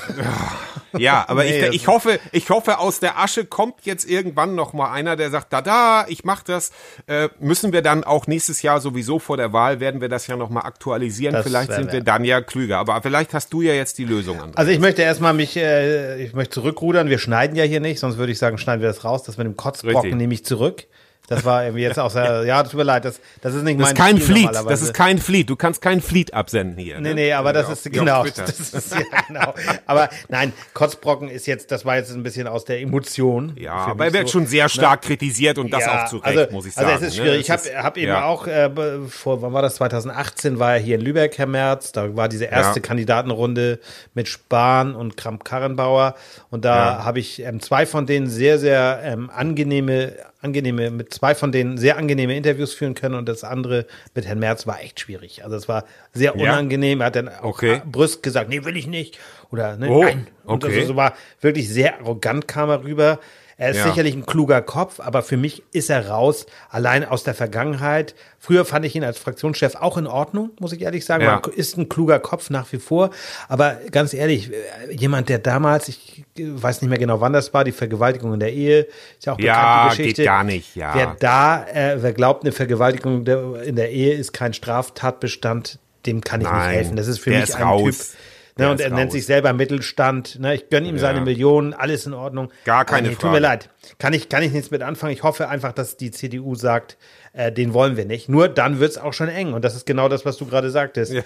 [0.99, 4.72] Ja, aber Nee, ich, ich hoffe, ich hoffe, aus der Asche kommt jetzt irgendwann noch
[4.72, 6.72] mal einer, der sagt, da da, ich mach das.
[7.07, 10.37] Äh, müssen wir dann auch nächstes Jahr sowieso vor der Wahl werden wir das ja
[10.37, 11.35] noch mal aktualisieren.
[11.35, 12.79] Das vielleicht sind wir dann ja klüger.
[12.79, 14.53] Aber vielleicht hast du ja jetzt die Lösung an.
[14.55, 17.09] Also ich möchte erstmal mich, äh, ich möchte zurückrudern.
[17.09, 19.22] Wir schneiden ja hier nicht, sonst würde ich sagen, schneiden wir das raus.
[19.25, 20.14] Das mit dem Kotzbrocken Richtig.
[20.14, 20.85] nehme ich zurück.
[21.29, 23.95] Das war irgendwie jetzt auch sehr, ja, tut mir leid, das, das ist nicht Das
[23.95, 24.51] mein ist kein Fleet.
[24.69, 25.51] Das ist kein Fleet.
[25.51, 27.01] Du kannst kein Fleet absenden hier.
[27.01, 27.15] Nee, ne?
[27.15, 28.25] nee, aber das Wie ist auf- genau.
[28.25, 29.55] Das ist, ja, genau.
[29.87, 33.53] Aber nein, Kotzbrocken ist jetzt, das war jetzt ein bisschen aus der Emotion.
[33.59, 34.33] Ja, aber er wird so.
[34.39, 36.89] schon sehr stark kritisiert und das Ja, auch zu Recht, also, muss ich sagen.
[36.91, 37.25] Also es ist ne?
[37.25, 37.41] schwierig.
[37.41, 38.25] Ich Es habe hab eben ja.
[38.25, 38.71] auch äh,
[39.09, 39.77] vor, wann war das?
[39.77, 41.93] 2018 war er hier in Lübeck, Herr Merz.
[41.93, 42.87] Da war diese erste Ja.
[42.87, 43.81] Kandidatenrunde
[44.15, 46.15] mit Spahn und Kramp-Karrenbauer.
[46.51, 47.05] Und da Ja.
[47.05, 50.12] habe ich ähm, zwei von denen sehr, sehr ähm, angenehme,
[50.47, 53.15] angenehme, mit zwei von denen sehr angenehme Interviews führen können.
[53.15, 55.45] Und das andere mit Herrn Merz war echt schwierig.
[55.45, 57.01] Also es war sehr unangenehm.
[57.01, 57.83] Er hat dann auch Okay.
[57.85, 59.19] brüsk gesagt, nee, will ich nicht.
[59.51, 60.27] Oder ne, Oh, nein.
[60.45, 60.75] Und okay.
[60.77, 63.21] also, so war wirklich sehr arrogant kam er rüber.
[63.59, 63.85] Er ist Ja.
[63.85, 68.14] sicherlich ein kluger Kopf, aber für mich ist er raus, allein aus der Vergangenheit.
[68.38, 71.25] Früher fand ich ihn als Fraktionschef auch in Ordnung, muss ich ehrlich sagen.
[71.25, 71.40] Ja.
[71.55, 73.11] Ist ein kluger Kopf nach wie vor.
[73.49, 74.51] Aber ganz ehrlich,
[74.90, 78.53] jemand, der damals, ich weiß nicht mehr genau, wann das war, die Vergewaltigung in der
[78.53, 78.81] Ehe,
[79.19, 80.25] ist ja auch Ja, bekannte geht Geschichte.
[80.25, 80.95] gar nicht, ja.
[80.95, 86.40] Wer da, äh, wer glaubt, eine Vergewaltigung in der Ehe ist kein Straftatbestand, dem kann
[86.40, 86.97] ich Nein, nicht helfen.
[86.97, 87.83] Das ist für mich ist ein raus.
[87.99, 88.19] Typ.
[88.59, 89.12] Ne, und er nennt raus.
[89.12, 90.38] sich selber Mittelstand.
[90.40, 91.25] Ne, ich gönne ihm seine Ja.
[91.25, 92.51] Millionen, alles in Ordnung.
[92.64, 93.35] Gar keine Aber Tut Frage.
[93.35, 93.69] mir leid.
[93.99, 95.12] Kann ich, kann ich nichts mit anfangen.
[95.12, 96.97] Ich hoffe einfach, dass die CDU sagt,
[97.35, 98.31] äh, den wollen wir nicht.
[98.31, 99.53] Nur dann wird es auch schon eng.
[99.53, 101.12] Und das ist genau das, was du gerade sagtest.
[101.12, 101.23] Ja.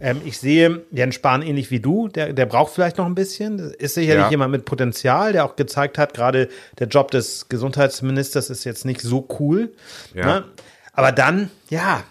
[0.00, 2.08] Ähm, ich sehe Jens Spahn ähnlich wie du.
[2.08, 3.58] Der, der braucht vielleicht noch ein bisschen.
[3.58, 4.30] Das ist sicherlich Ja.
[4.30, 9.02] jemand mit Potenzial, der auch gezeigt hat, gerade der Job des Gesundheitsministers ist jetzt nicht
[9.02, 9.70] so cool.
[10.14, 10.24] Ja.
[10.24, 10.44] Ne?
[10.94, 12.04] Aber dann, ja,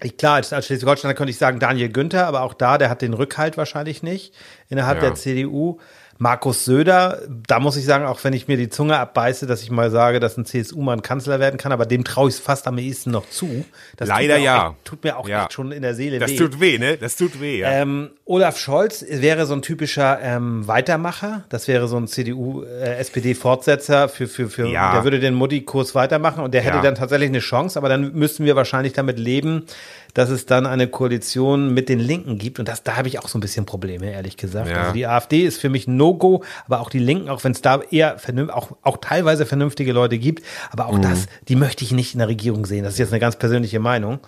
[0.00, 3.02] ich, klar, als, als Schleswig-Holsteiner könnte ich sagen Daniel Günther, aber auch da, der hat
[3.02, 4.32] den Rückhalt wahrscheinlich nicht
[4.68, 5.08] innerhalb Ja.
[5.08, 5.78] der CDU.
[6.20, 9.70] Markus Söder, da muss ich sagen, auch wenn ich mir die Zunge abbeiße, dass ich
[9.70, 12.76] mal sage, dass ein CSU-Mann Kanzler werden kann, aber dem traue ich es fast am
[12.76, 13.64] ehesten noch zu.
[13.96, 14.66] Das Leider tut mir ja.
[14.66, 15.42] Auch echt, tut mir auch Ja.
[15.44, 16.36] echt schon in der Seele Das weh.
[16.36, 16.96] tut weh, ne?
[16.96, 17.70] Das tut weh, ja.
[17.70, 21.44] Ähm, Olaf Scholz wäre so ein typischer ähm, Weitermacher.
[21.50, 24.92] Das wäre so ein CDU-SPD-Fortsetzer für, für, für Ja.
[24.94, 26.82] der würde den Mutti-Kurs weitermachen und der hätte Ja.
[26.82, 29.64] dann tatsächlich eine Chance, aber dann müssten wir wahrscheinlich damit leben,
[30.14, 32.58] dass es dann eine Koalition mit den Linken gibt.
[32.58, 34.70] Und das, da habe ich auch so ein bisschen Probleme, ehrlich gesagt.
[34.72, 37.62] Also die AfD ist für mich ein No-Go, aber auch die Linken, auch wenn es
[37.62, 38.16] da eher
[38.52, 40.90] auch, auch teilweise vernünftige Leute gibt, aber Mhm.
[40.90, 42.84] auch das, die möchte ich nicht in der Regierung sehen.
[42.84, 44.20] Das ist jetzt eine ganz persönliche Meinung.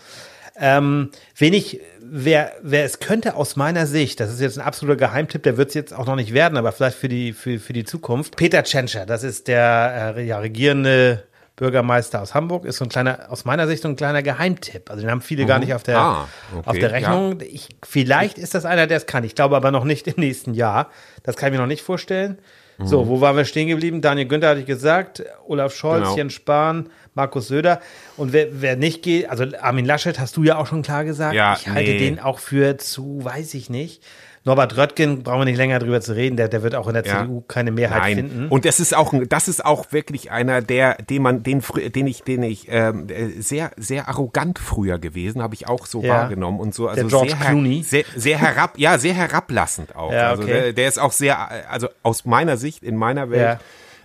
[0.62, 4.96] Ähm, wen ich, wer, wer es könnte aus meiner Sicht, das ist jetzt ein absoluter
[4.96, 7.72] Geheimtipp, der wird es jetzt auch noch nicht werden, aber vielleicht für die, für, für
[7.72, 8.36] die Zukunft.
[8.36, 11.24] Peter Tschentscher, das ist der äh, ja, regierende
[11.60, 14.88] Bürgermeister aus Hamburg, ist so ein kleiner, aus meiner Sicht so ein kleiner Geheimtipp.
[14.90, 17.38] Also den haben viele gar nicht auf der, Ah, okay, auf der Rechnung.
[17.42, 19.24] Ich, vielleicht ist das einer, der es kann.
[19.24, 20.88] Ich glaube aber noch nicht im nächsten Jahr.
[21.22, 22.38] Das kann ich mir noch nicht vorstellen.
[22.82, 24.00] So, wo waren wir stehen geblieben?
[24.00, 26.16] Daniel Günther hatte ich gesagt, Olaf Scholz, Genau.
[26.16, 27.80] Jens Spahn, Markus Söder.
[28.16, 31.34] Und wer, wer nicht geht, also Armin Laschet hast du ja auch schon klar gesagt.
[31.34, 31.98] Ja, ich halte nee.
[31.98, 34.02] den auch für zu, weiß ich nicht.
[34.42, 37.04] Norbert Röttgen, brauchen wir nicht länger drüber zu reden, der, der wird auch in der
[37.04, 37.20] Ja.
[37.20, 38.14] CDU keine Mehrheit Nein.
[38.16, 38.48] finden.
[38.48, 41.62] Und das ist auch, das ist auch wirklich einer, der, den man, den,
[41.94, 46.02] den ich, den ich ähm, äh, sehr, sehr arrogant früher gewesen, habe ich auch so
[46.02, 46.14] Ja.
[46.22, 46.88] wahrgenommen und so.
[46.88, 47.82] Also Der George sehr, Clooney.
[47.82, 50.10] sehr, sehr herab, ja, sehr herablassend auch.
[50.10, 50.52] Ja, Also okay.
[50.52, 51.38] der, der ist auch sehr,
[51.70, 53.58] also aus meiner Sicht, in meiner Welt,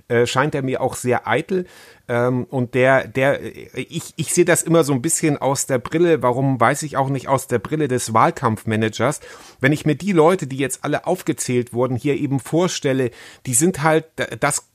[0.08, 1.66] äh, scheint er mir auch sehr eitel.
[2.08, 3.40] Ähm, und der, der,
[3.76, 7.10] ich, ich sehe das immer so ein bisschen aus der Brille, warum weiß ich auch
[7.10, 9.22] nicht, aus der Brille des Wahlkampfmanagers.
[9.60, 13.12] Wenn ich mir die Leute, die jetzt alle aufgezählt wurden, hier eben vorstelle,
[13.46, 14.06] die sind halt,
[14.40, 14.68] das,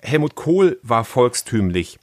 [0.00, 1.98] Helmut Kohl war volkstümlich.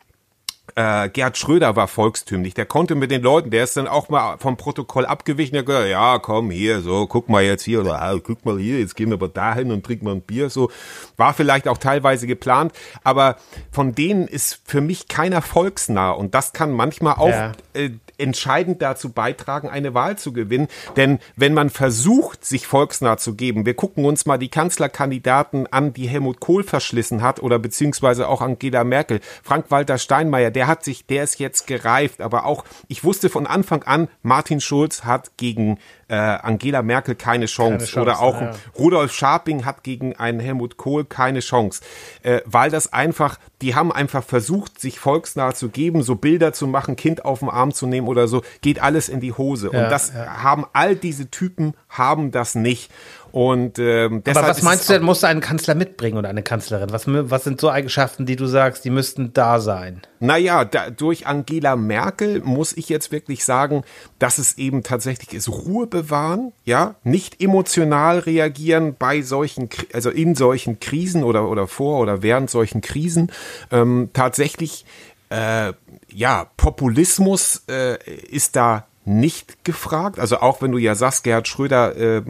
[0.76, 2.54] Äh, Gerhard Schröder war volkstümlich.
[2.54, 5.54] Der konnte mit den Leuten, der ist dann auch mal vom Protokoll abgewichen.
[5.54, 8.80] Der gesagt, ja, komm hier, so, guck mal jetzt hier oder ah, guck mal hier,
[8.80, 10.50] jetzt gehen wir aber dahin und trinken mal ein Bier.
[10.50, 10.72] So
[11.18, 13.38] war vielleicht auch teilweise geplant, aber
[13.72, 17.52] von denen ist für mich keiner volksnah und das kann manchmal auch Ja.
[17.74, 17.92] äh,
[18.24, 20.68] entscheidend dazu beitragen, eine Wahl zu gewinnen.
[20.96, 25.94] Denn wenn man versucht, sich volksnah zu geben, wir gucken uns mal die Kanzlerkandidaten an,
[25.94, 29.20] die Helmut Kohl verschlissen hat oder beziehungsweise auch Angela Merkel.
[29.44, 33.84] Frank-Walter Steinmeier, der hat sich, der ist jetzt gereift, aber auch, ich wusste von Anfang
[33.84, 35.78] an, Martin Schulz hat gegen
[36.08, 37.86] äh, Angela Merkel keine Chance.
[37.86, 38.52] Chance, oder auch ja.
[38.78, 41.82] Rudolf Scharping hat gegen einen Helmut Kohl keine Chance,
[42.22, 46.68] äh, weil das einfach, die haben einfach versucht, sich volksnah zu geben, so Bilder zu
[46.68, 49.70] machen, Kind auf den Arm zu nehmen oder so, geht alles in die Hose.
[49.72, 52.92] Ja, und das haben all diese Typen haben das nicht.
[53.34, 56.92] Und ähm, deshalb Aber was meinst du denn, muss ein Kanzler mitbringen oder eine Kanzlerin?
[56.92, 60.04] Was, was sind so Eigenschaften, die du sagst, die müssten da sein?
[60.20, 63.86] Naja, da, durch Angela Merkel muss ich jetzt wirklich sagen,
[64.20, 70.36] dass es eben tatsächlich ist, Ruhe bewahren, ja, nicht emotional reagieren bei solchen, also in
[70.36, 73.32] solchen Krisen oder, oder vor oder während solchen Krisen,
[73.72, 74.86] ähm, tatsächlich,
[75.30, 75.74] äh,
[76.08, 77.98] ja, Populismus äh,
[78.30, 80.20] ist da nicht gefragt.
[80.20, 82.24] Also auch wenn du ja sagst, Gerhard Schröder äh, äh,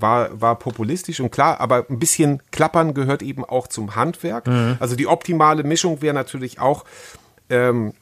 [0.00, 4.46] war, war populistisch und klar, aber ein bisschen Klappern gehört eben auch zum Handwerk.
[4.80, 6.84] Also die optimale Mischung wäre natürlich auch,
[7.48, 7.94] ähm,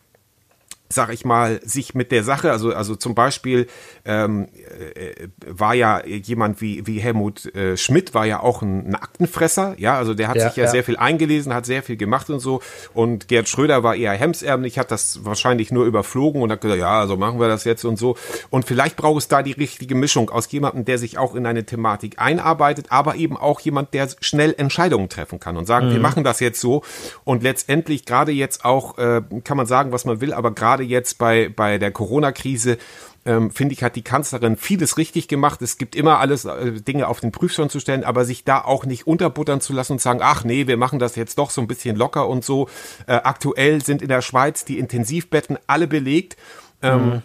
[0.89, 3.67] sag ich mal, sich mit der Sache, also, also zum Beispiel
[4.05, 4.49] ähm,
[4.95, 9.75] äh, war ja jemand wie, wie Helmut äh, Schmidt, war ja auch ein, ein Aktenfresser,
[9.79, 10.71] ja, also der hat Ja, sich ja, ja.
[10.71, 12.63] sehr viel eingelesen, hat sehr viel gemacht und so.
[12.95, 17.07] Und Gerd Schröder war eher hemsärmlich, hat das wahrscheinlich nur überflogen und hat gesagt, ja,
[17.07, 18.17] so machen wir das jetzt und so.
[18.51, 21.65] Und vielleicht braucht es da die richtige Mischung aus jemandem, der sich auch in eine
[21.65, 26.25] Thematik einarbeitet, aber eben auch jemand, der schnell Entscheidungen treffen kann und sagen, wir machen
[26.25, 26.83] das jetzt so.
[27.25, 31.19] Und letztendlich gerade jetzt auch, äh, kann man sagen, was man will, aber gerade jetzt
[31.19, 32.79] bei, bei der Corona-Krise
[33.27, 35.61] ähm, finde ich, hat die Kanzlerin vieles richtig gemacht.
[35.61, 38.87] Es gibt immer alles äh, Dinge auf den Prüfstand zu stellen, aber sich da auch
[38.87, 41.67] nicht unterbuttern zu lassen und sagen, ach nee, wir machen das jetzt doch so ein
[41.67, 42.69] bisschen locker und so.
[43.07, 46.37] Äh, aktuell sind in der Schweiz die Intensivbetten alle belegt.
[46.81, 47.23] Ähm,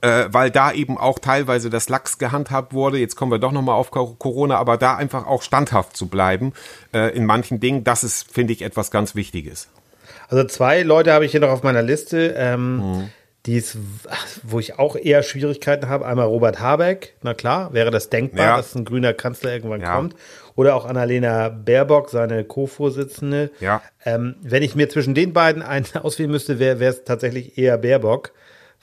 [0.00, 2.98] äh, weil da eben auch teilweise das Lachs gehandhabt wurde.
[2.98, 6.52] Jetzt kommen wir doch nochmal auf Co- Corona, aber da einfach auch standhaft zu bleiben
[6.94, 9.68] äh, in manchen Dingen, das ist, finde ich, etwas ganz Wichtiges.
[10.30, 12.34] Also zwei Leute habe ich hier noch auf meiner Liste.
[12.36, 13.10] Ähm,
[13.46, 13.76] die ist,
[14.42, 16.06] wo ich auch eher Schwierigkeiten habe.
[16.06, 18.56] Einmal Robert Habeck, na klar, wäre das denkbar, Ja.
[18.58, 19.96] dass ein grüner Kanzler irgendwann Ja.
[19.96, 20.14] kommt.
[20.56, 23.50] Oder auch Annalena Baerbock, seine Co-Vorsitzende.
[23.60, 23.82] Ja.
[24.04, 28.32] Ähm, wenn ich mir zwischen den beiden einen auswählen müsste, wäre es tatsächlich eher Baerbock.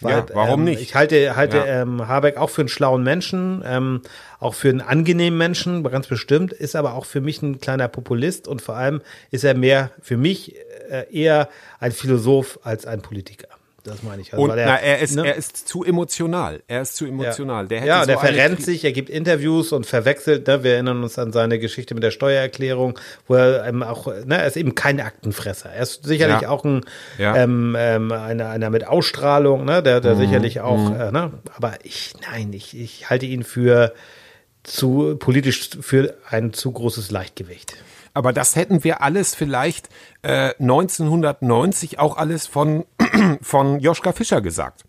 [0.01, 0.81] Ja, warum ähm, nicht?
[0.81, 1.81] Ich halte, halte Ja.
[1.81, 4.01] ähm, Habeck auch für einen schlauen Menschen, ähm,
[4.39, 8.47] auch für einen angenehmen Menschen, ganz bestimmt, ist aber auch für mich ein kleiner Populist
[8.47, 10.55] und vor allem ist er mehr für mich
[10.89, 13.47] äh, eher ein Philosoph als ein Politiker.
[13.83, 14.33] Das meine ich.
[14.33, 15.25] Also, Und weil na, er ist, ne?
[15.25, 16.61] er ist zu emotional.
[16.67, 17.67] Er ist zu emotional.
[17.67, 20.45] Der hätte ja, so der verrennt sich, er gibt Interviews und verwechselt.
[20.47, 20.63] Ne?
[20.63, 24.47] Wir erinnern uns an seine Geschichte mit der Steuererklärung, wo er ähm, auch, ne, er
[24.47, 25.69] ist eben kein Aktenfresser.
[25.69, 26.49] Er ist sicherlich Ja.
[26.49, 26.81] auch ein,
[27.17, 27.37] Ja.
[27.37, 29.81] ähm, ähm, einer, einer mit Ausstrahlung, ne?
[29.81, 30.19] der, der Mhm.
[30.19, 31.31] sicherlich auch, äh, ne?
[31.55, 33.93] aber ich, nein, ich, ich halte ihn für
[34.63, 37.75] zu politisch für ein zu großes Leichtgewicht.
[38.17, 39.89] Aber das hätten wir alles vielleicht
[40.23, 42.85] äh, 1990 auch alles von,
[43.41, 44.83] von Joschka Fischer gesagt.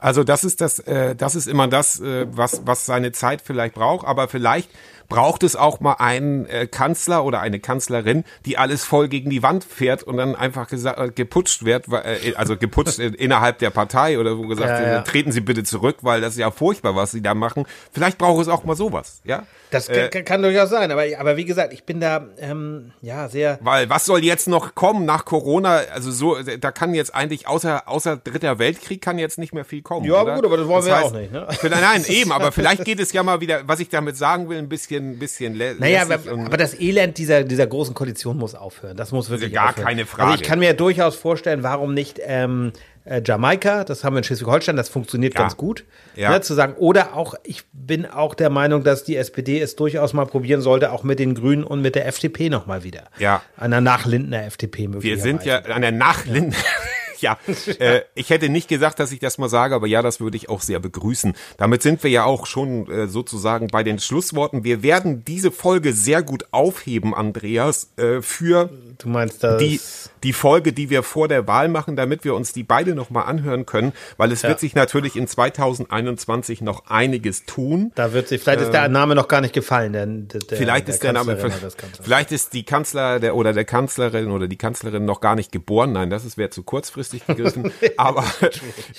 [0.00, 3.74] Also das ist das, äh, das ist immer das, äh, was, was seine Zeit vielleicht
[3.74, 4.06] braucht.
[4.06, 4.68] Aber vielleicht
[5.08, 9.42] braucht es auch mal einen äh, Kanzler oder eine Kanzlerin, die alles voll gegen die
[9.42, 13.70] Wand fährt und dann einfach gesagt, äh, geputscht wird, äh, also geputscht in- innerhalb der
[13.70, 15.00] Partei oder wo gesagt, Ja, ja.
[15.02, 17.64] treten Sie bitte zurück, weil das ist ja furchtbar, was Sie da machen.
[17.92, 19.44] Vielleicht braucht es auch mal sowas, ja?
[19.70, 23.28] Das Äh, kann, kann durchaus sein, aber, aber wie gesagt, ich bin da ähm, ja
[23.28, 25.80] sehr Weil was soll jetzt noch kommen nach Corona?
[25.92, 29.82] Also so, da kann jetzt eigentlich außer außer dritter Weltkrieg kann jetzt nicht mehr viel
[29.82, 30.06] kommen.
[30.06, 30.36] Ja, oder?
[30.36, 31.46] gut, aber das wollen wir auch nicht, ne?
[31.58, 32.32] Vielleicht, nein, eben.
[32.32, 33.62] Aber vielleicht geht es ja mal wieder.
[33.66, 35.54] Was ich damit sagen will, ein bisschen, bisschen.
[35.56, 38.96] lä- Naja, lässig aber, aber das Elend dieser, dieser großen Koalition muss aufhören.
[38.96, 39.86] Das muss wirklich Gar aufhören.
[39.86, 40.30] keine Frage.
[40.30, 42.72] Also ich kann mir durchaus vorstellen, warum nicht ähm,
[43.06, 45.40] äh, Jamaika, das haben wir in Schleswig-Holstein, das funktioniert Ja.
[45.40, 46.30] ganz gut, Ja.
[46.30, 46.74] ne, zu sagen.
[46.74, 50.92] Oder auch, ich bin auch der Meinung, dass die SPD es durchaus mal probieren sollte,
[50.92, 53.04] auch mit den Grünen und mit der FDP nochmal wieder.
[53.18, 53.42] Ja.
[53.56, 55.22] Einer Nachlindner FDP wir möglicherweise.
[55.22, 56.50] sind ja an der Nachlin.
[56.52, 56.56] Ja,
[57.78, 60.48] äh, ich hätte nicht gesagt, dass ich das mal sage, aber ja, das würde ich
[60.48, 61.34] auch sehr begrüßen.
[61.58, 64.64] Damit sind wir ja auch schon äh, sozusagen bei den Schlussworten.
[64.64, 69.58] Wir werden diese Folge sehr gut aufheben, Andreas, äh, für Du meinst das?
[69.58, 69.80] die,
[70.22, 73.66] die Folge, die wir vor der Wahl machen, damit wir uns die beide nochmal anhören
[73.66, 77.92] können, weil es wird sich natürlich in 2021 noch einiges tun.
[77.94, 81.02] da wird sich, vielleicht ist der Name noch gar nicht gefallen, der, Ähm, Vielleicht ist
[81.02, 81.76] der Name, Kanzlers.
[82.02, 85.92] vielleicht ist die Kanzler der, oder der Kanzlerin oder die Kanzlerin noch gar nicht geboren.
[85.92, 87.72] Nein, das wäre zu kurzfristig gegriffen.
[87.96, 88.24] Aber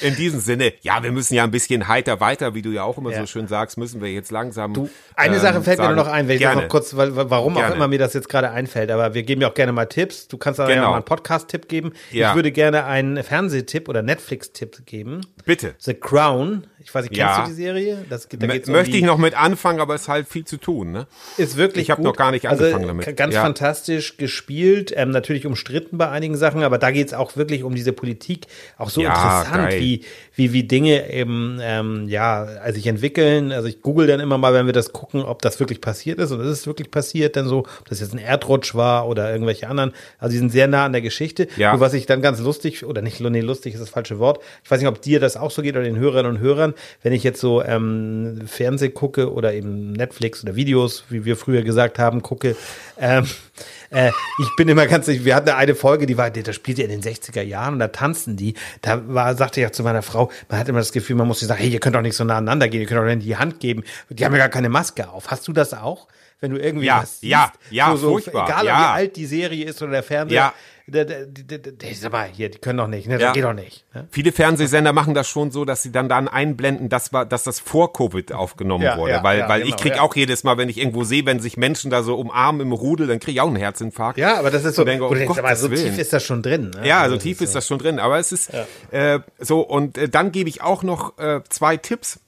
[0.02, 2.98] in diesem Sinne, ja, wir müssen ja ein bisschen heiter weiter, wie du ja auch
[2.98, 3.20] immer Ja.
[3.22, 4.74] so schön sagst, müssen wir jetzt langsam.
[4.74, 5.96] Du, eine ähm, Sache fällt mir sagen.
[5.96, 6.62] nur noch ein, wenn ich Gerne.
[6.64, 7.76] noch kurz, weil, warum auch Gerne.
[7.76, 10.28] immer mir das jetzt gerade einfällt, aber wir geben ja auch gerne mal Tipps.
[10.28, 10.90] Du kannst da ja Genau.
[10.90, 11.94] mal einen Podcast-Tipp geben.
[12.12, 12.30] Ja.
[12.30, 15.22] Ich würde gerne einen Fernsehtipp oder Netflix-Tipp geben.
[15.46, 15.76] Bitte.
[15.80, 16.68] The Crown.
[16.88, 17.44] Ich weiß nicht, kennst Ja.
[17.44, 18.06] du die Serie?
[18.10, 20.26] Das, da M geht's um möchte die, ich noch mit anfangen, aber es ist halt
[20.30, 21.06] viel zu tun, ne?
[21.36, 22.06] Ist wirklich Ich hab gut.
[22.06, 23.18] noch gar nicht angefangen also, damit.
[23.18, 23.42] Ganz Ja.
[23.42, 27.92] fantastisch gespielt, ähm, natürlich umstritten bei einigen Sachen, aber da geht's auch wirklich um diese
[27.92, 28.48] Politik.
[28.78, 29.82] Auch so Ja, interessant, geil.
[29.82, 33.52] wie, wie, wie Dinge eben, ähm, ja, also sich entwickeln.
[33.52, 36.32] Also ich google dann immer mal, wenn wir das gucken, ob das wirklich passiert ist.
[36.32, 39.68] Und ist es wirklich passiert, dann so, ob das jetzt ein Erdrutsch war oder irgendwelche
[39.68, 39.92] anderen.
[40.20, 41.50] Also die sind sehr nah an der Geschichte.
[41.58, 41.72] Ja.
[41.74, 44.40] Nur was ich dann ganz lustig, oder nicht, nee, lustig ist das falsche Wort.
[44.64, 47.14] Ich weiß nicht, ob dir das auch so geht oder den Hörerinnen und Hörern, wenn
[47.14, 52.00] ich jetzt so ähm, Fernseh gucke oder eben Netflix oder Videos, wie wir früher gesagt
[52.00, 52.56] haben, gucke.
[53.00, 53.26] Ähm,
[53.90, 57.02] äh, ich bin immer ganz, wir hatten eine Folge, die war, da spielte in den
[57.02, 58.56] 60er Jahren und da tanzten die.
[58.82, 61.40] Da war, sagte ich auch zu meiner Frau, man hat immer das Gefühl, man muss
[61.40, 63.26] sich sagen, hey, ihr könnt doch nicht so nah aneinander gehen, ihr könnt doch nicht
[63.26, 63.84] die Hand geben.
[64.10, 65.28] Die haben ja gar keine Maske auf.
[65.28, 66.08] Hast du das auch?
[66.40, 68.80] Wenn du irgendwie Ja, was siehst, ja, ja, so, so, furchtbar, egal ja.
[68.80, 70.54] wie alt die Serie ist oder der Fernseher, Ja.
[70.90, 73.16] Sag mal, hier, die können doch nicht, ne?
[73.16, 73.32] Das Ja.
[73.34, 73.86] geht doch nicht.
[73.94, 74.08] Ne?
[74.10, 77.60] Viele Fernsehsender machen das schon so, dass sie dann dann einblenden, dass, war, dass das
[77.60, 79.12] vor Covid aufgenommen Ja, wurde.
[79.14, 80.02] ja, weil weil genau, ich krieg ja.
[80.02, 83.08] auch jedes Mal, wenn ich irgendwo sehe, wenn sich Menschen da so umarmen im Rudel,
[83.08, 84.18] dann krieg ich auch einen Herzinfarkt.
[84.18, 86.72] Ja, aber das ist so, denke, du denkst, aber so tief ist das schon drin.
[86.72, 86.88] Ne?
[86.88, 87.44] Ja, Also also tief so.
[87.46, 88.00] ist das schon drin.
[88.00, 88.52] Aber es ist
[88.92, 92.20] äh, so, und äh, dann gebe ich auch noch äh, zwei Tipps.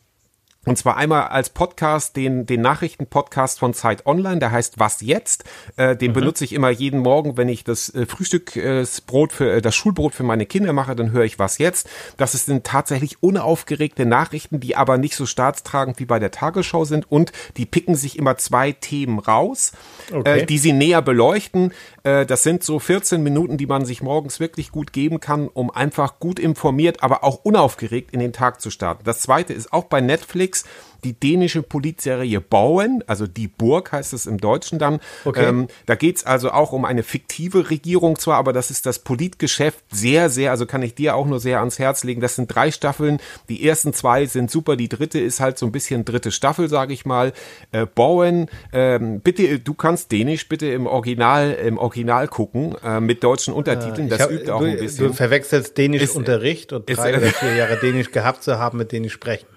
[0.69, 5.43] Und zwar einmal als Podcast, den, den Nachrichtenpodcast von Zeit Online, der heißt Was jetzt?
[5.77, 9.61] Äh, den benutze ich immer jeden Morgen, wenn ich das äh, Frühstück, äh, für, äh,
[9.63, 11.89] das Schulbrot für meine Kinder mache, dann höre ich Was jetzt?
[12.17, 17.11] Das sind tatsächlich unaufgeregte Nachrichten, die aber nicht so staatstragend wie bei der Tagesschau sind
[17.11, 19.71] und die picken sich immer zwei Themen raus,
[20.13, 20.41] Okay.
[20.41, 21.73] äh, die sie näher beleuchten.
[22.03, 25.71] Äh, das sind so 14 Minuten, die man sich morgens wirklich gut geben kann, um
[25.71, 29.03] einfach gut informiert, aber auch unaufgeregt in den Tag zu starten.
[29.03, 34.11] Das zweite ist auch bei Netflix Netflix die dänische Politserie Bauen, also die Burg heißt
[34.11, 34.99] es im Deutschen dann.
[35.23, 35.45] Okay.
[35.47, 39.79] Ähm, da geht's also auch um eine fiktive Regierung zwar, aber das ist das Politgeschäft
[39.91, 42.19] sehr, sehr, also kann ich dir auch nur sehr ans Herz legen.
[42.19, 43.19] Das sind drei Staffeln.
[43.47, 46.91] Die ersten zwei sind super, die dritte ist halt so ein bisschen dritte Staffel, sage
[46.91, 47.31] ich mal.
[47.71, 53.23] Äh, Bauen, ähm, bitte, du kannst Dänisch bitte im Original, im Original gucken, äh, mit
[53.23, 54.09] deutschen Untertiteln.
[54.09, 55.07] Das Ich hab- übt auch du, ein bisschen.
[55.07, 58.77] Du verwechselst Dänisch Ist- Unterricht und ist- drei oder vier Jahre Dänisch gehabt zu haben
[58.79, 59.47] mit Dänisch sprechen.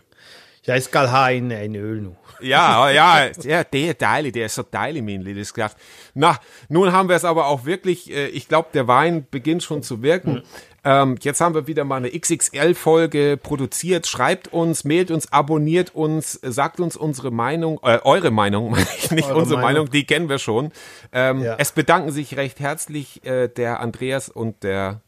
[0.67, 2.10] Jeg skal have en, en øl nu.
[2.42, 5.77] Ja, ja, ja, der ist deilig, der ist so deilig, mein ist gesagt.
[6.15, 6.38] Na,
[6.69, 10.02] nun haben wir es aber auch wirklich, äh, ich glaube, der Wein beginnt schon zu
[10.02, 10.42] wirken.
[10.85, 14.08] Ähm, jetzt haben wir wieder mal eine XXL-Folge produziert.
[14.08, 19.13] Schreibt uns, mailt uns, abonniert uns, sagt uns unsere Meinung, äh, eure Meinung, meine ich
[19.13, 19.85] nicht Eure unsere Meinung.
[19.85, 19.90] Meinung.
[19.90, 20.73] die kennen wir schon.
[21.13, 21.54] Ähm, Ja.
[21.58, 25.00] Es bedanken sich recht herzlich äh, der Andreas und der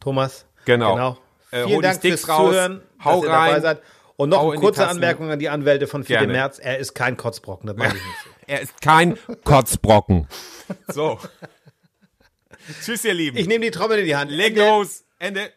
[0.00, 0.44] Thomas.
[0.66, 1.16] Genau.
[1.50, 3.82] Äh, hol Vielen Dank fürs raus, Zuhören, hau dass ihr dabei rein, seid.
[4.16, 4.86] Und noch hau eine kurze.
[4.88, 6.32] Anmerkung an die Anwälte von Gerne.
[6.32, 6.58] März.
[6.58, 8.16] Er ist kein Kotzbrocken, das meine ich nicht.
[8.48, 10.28] Er ist kein Kotzbrocken.
[10.86, 11.18] So.
[12.84, 13.36] Tschüss, ihr Lieben.
[13.36, 14.30] Ich nehme die Trommel in die Hand.
[14.30, 15.04] Leg los.
[15.18, 15.50] Ende.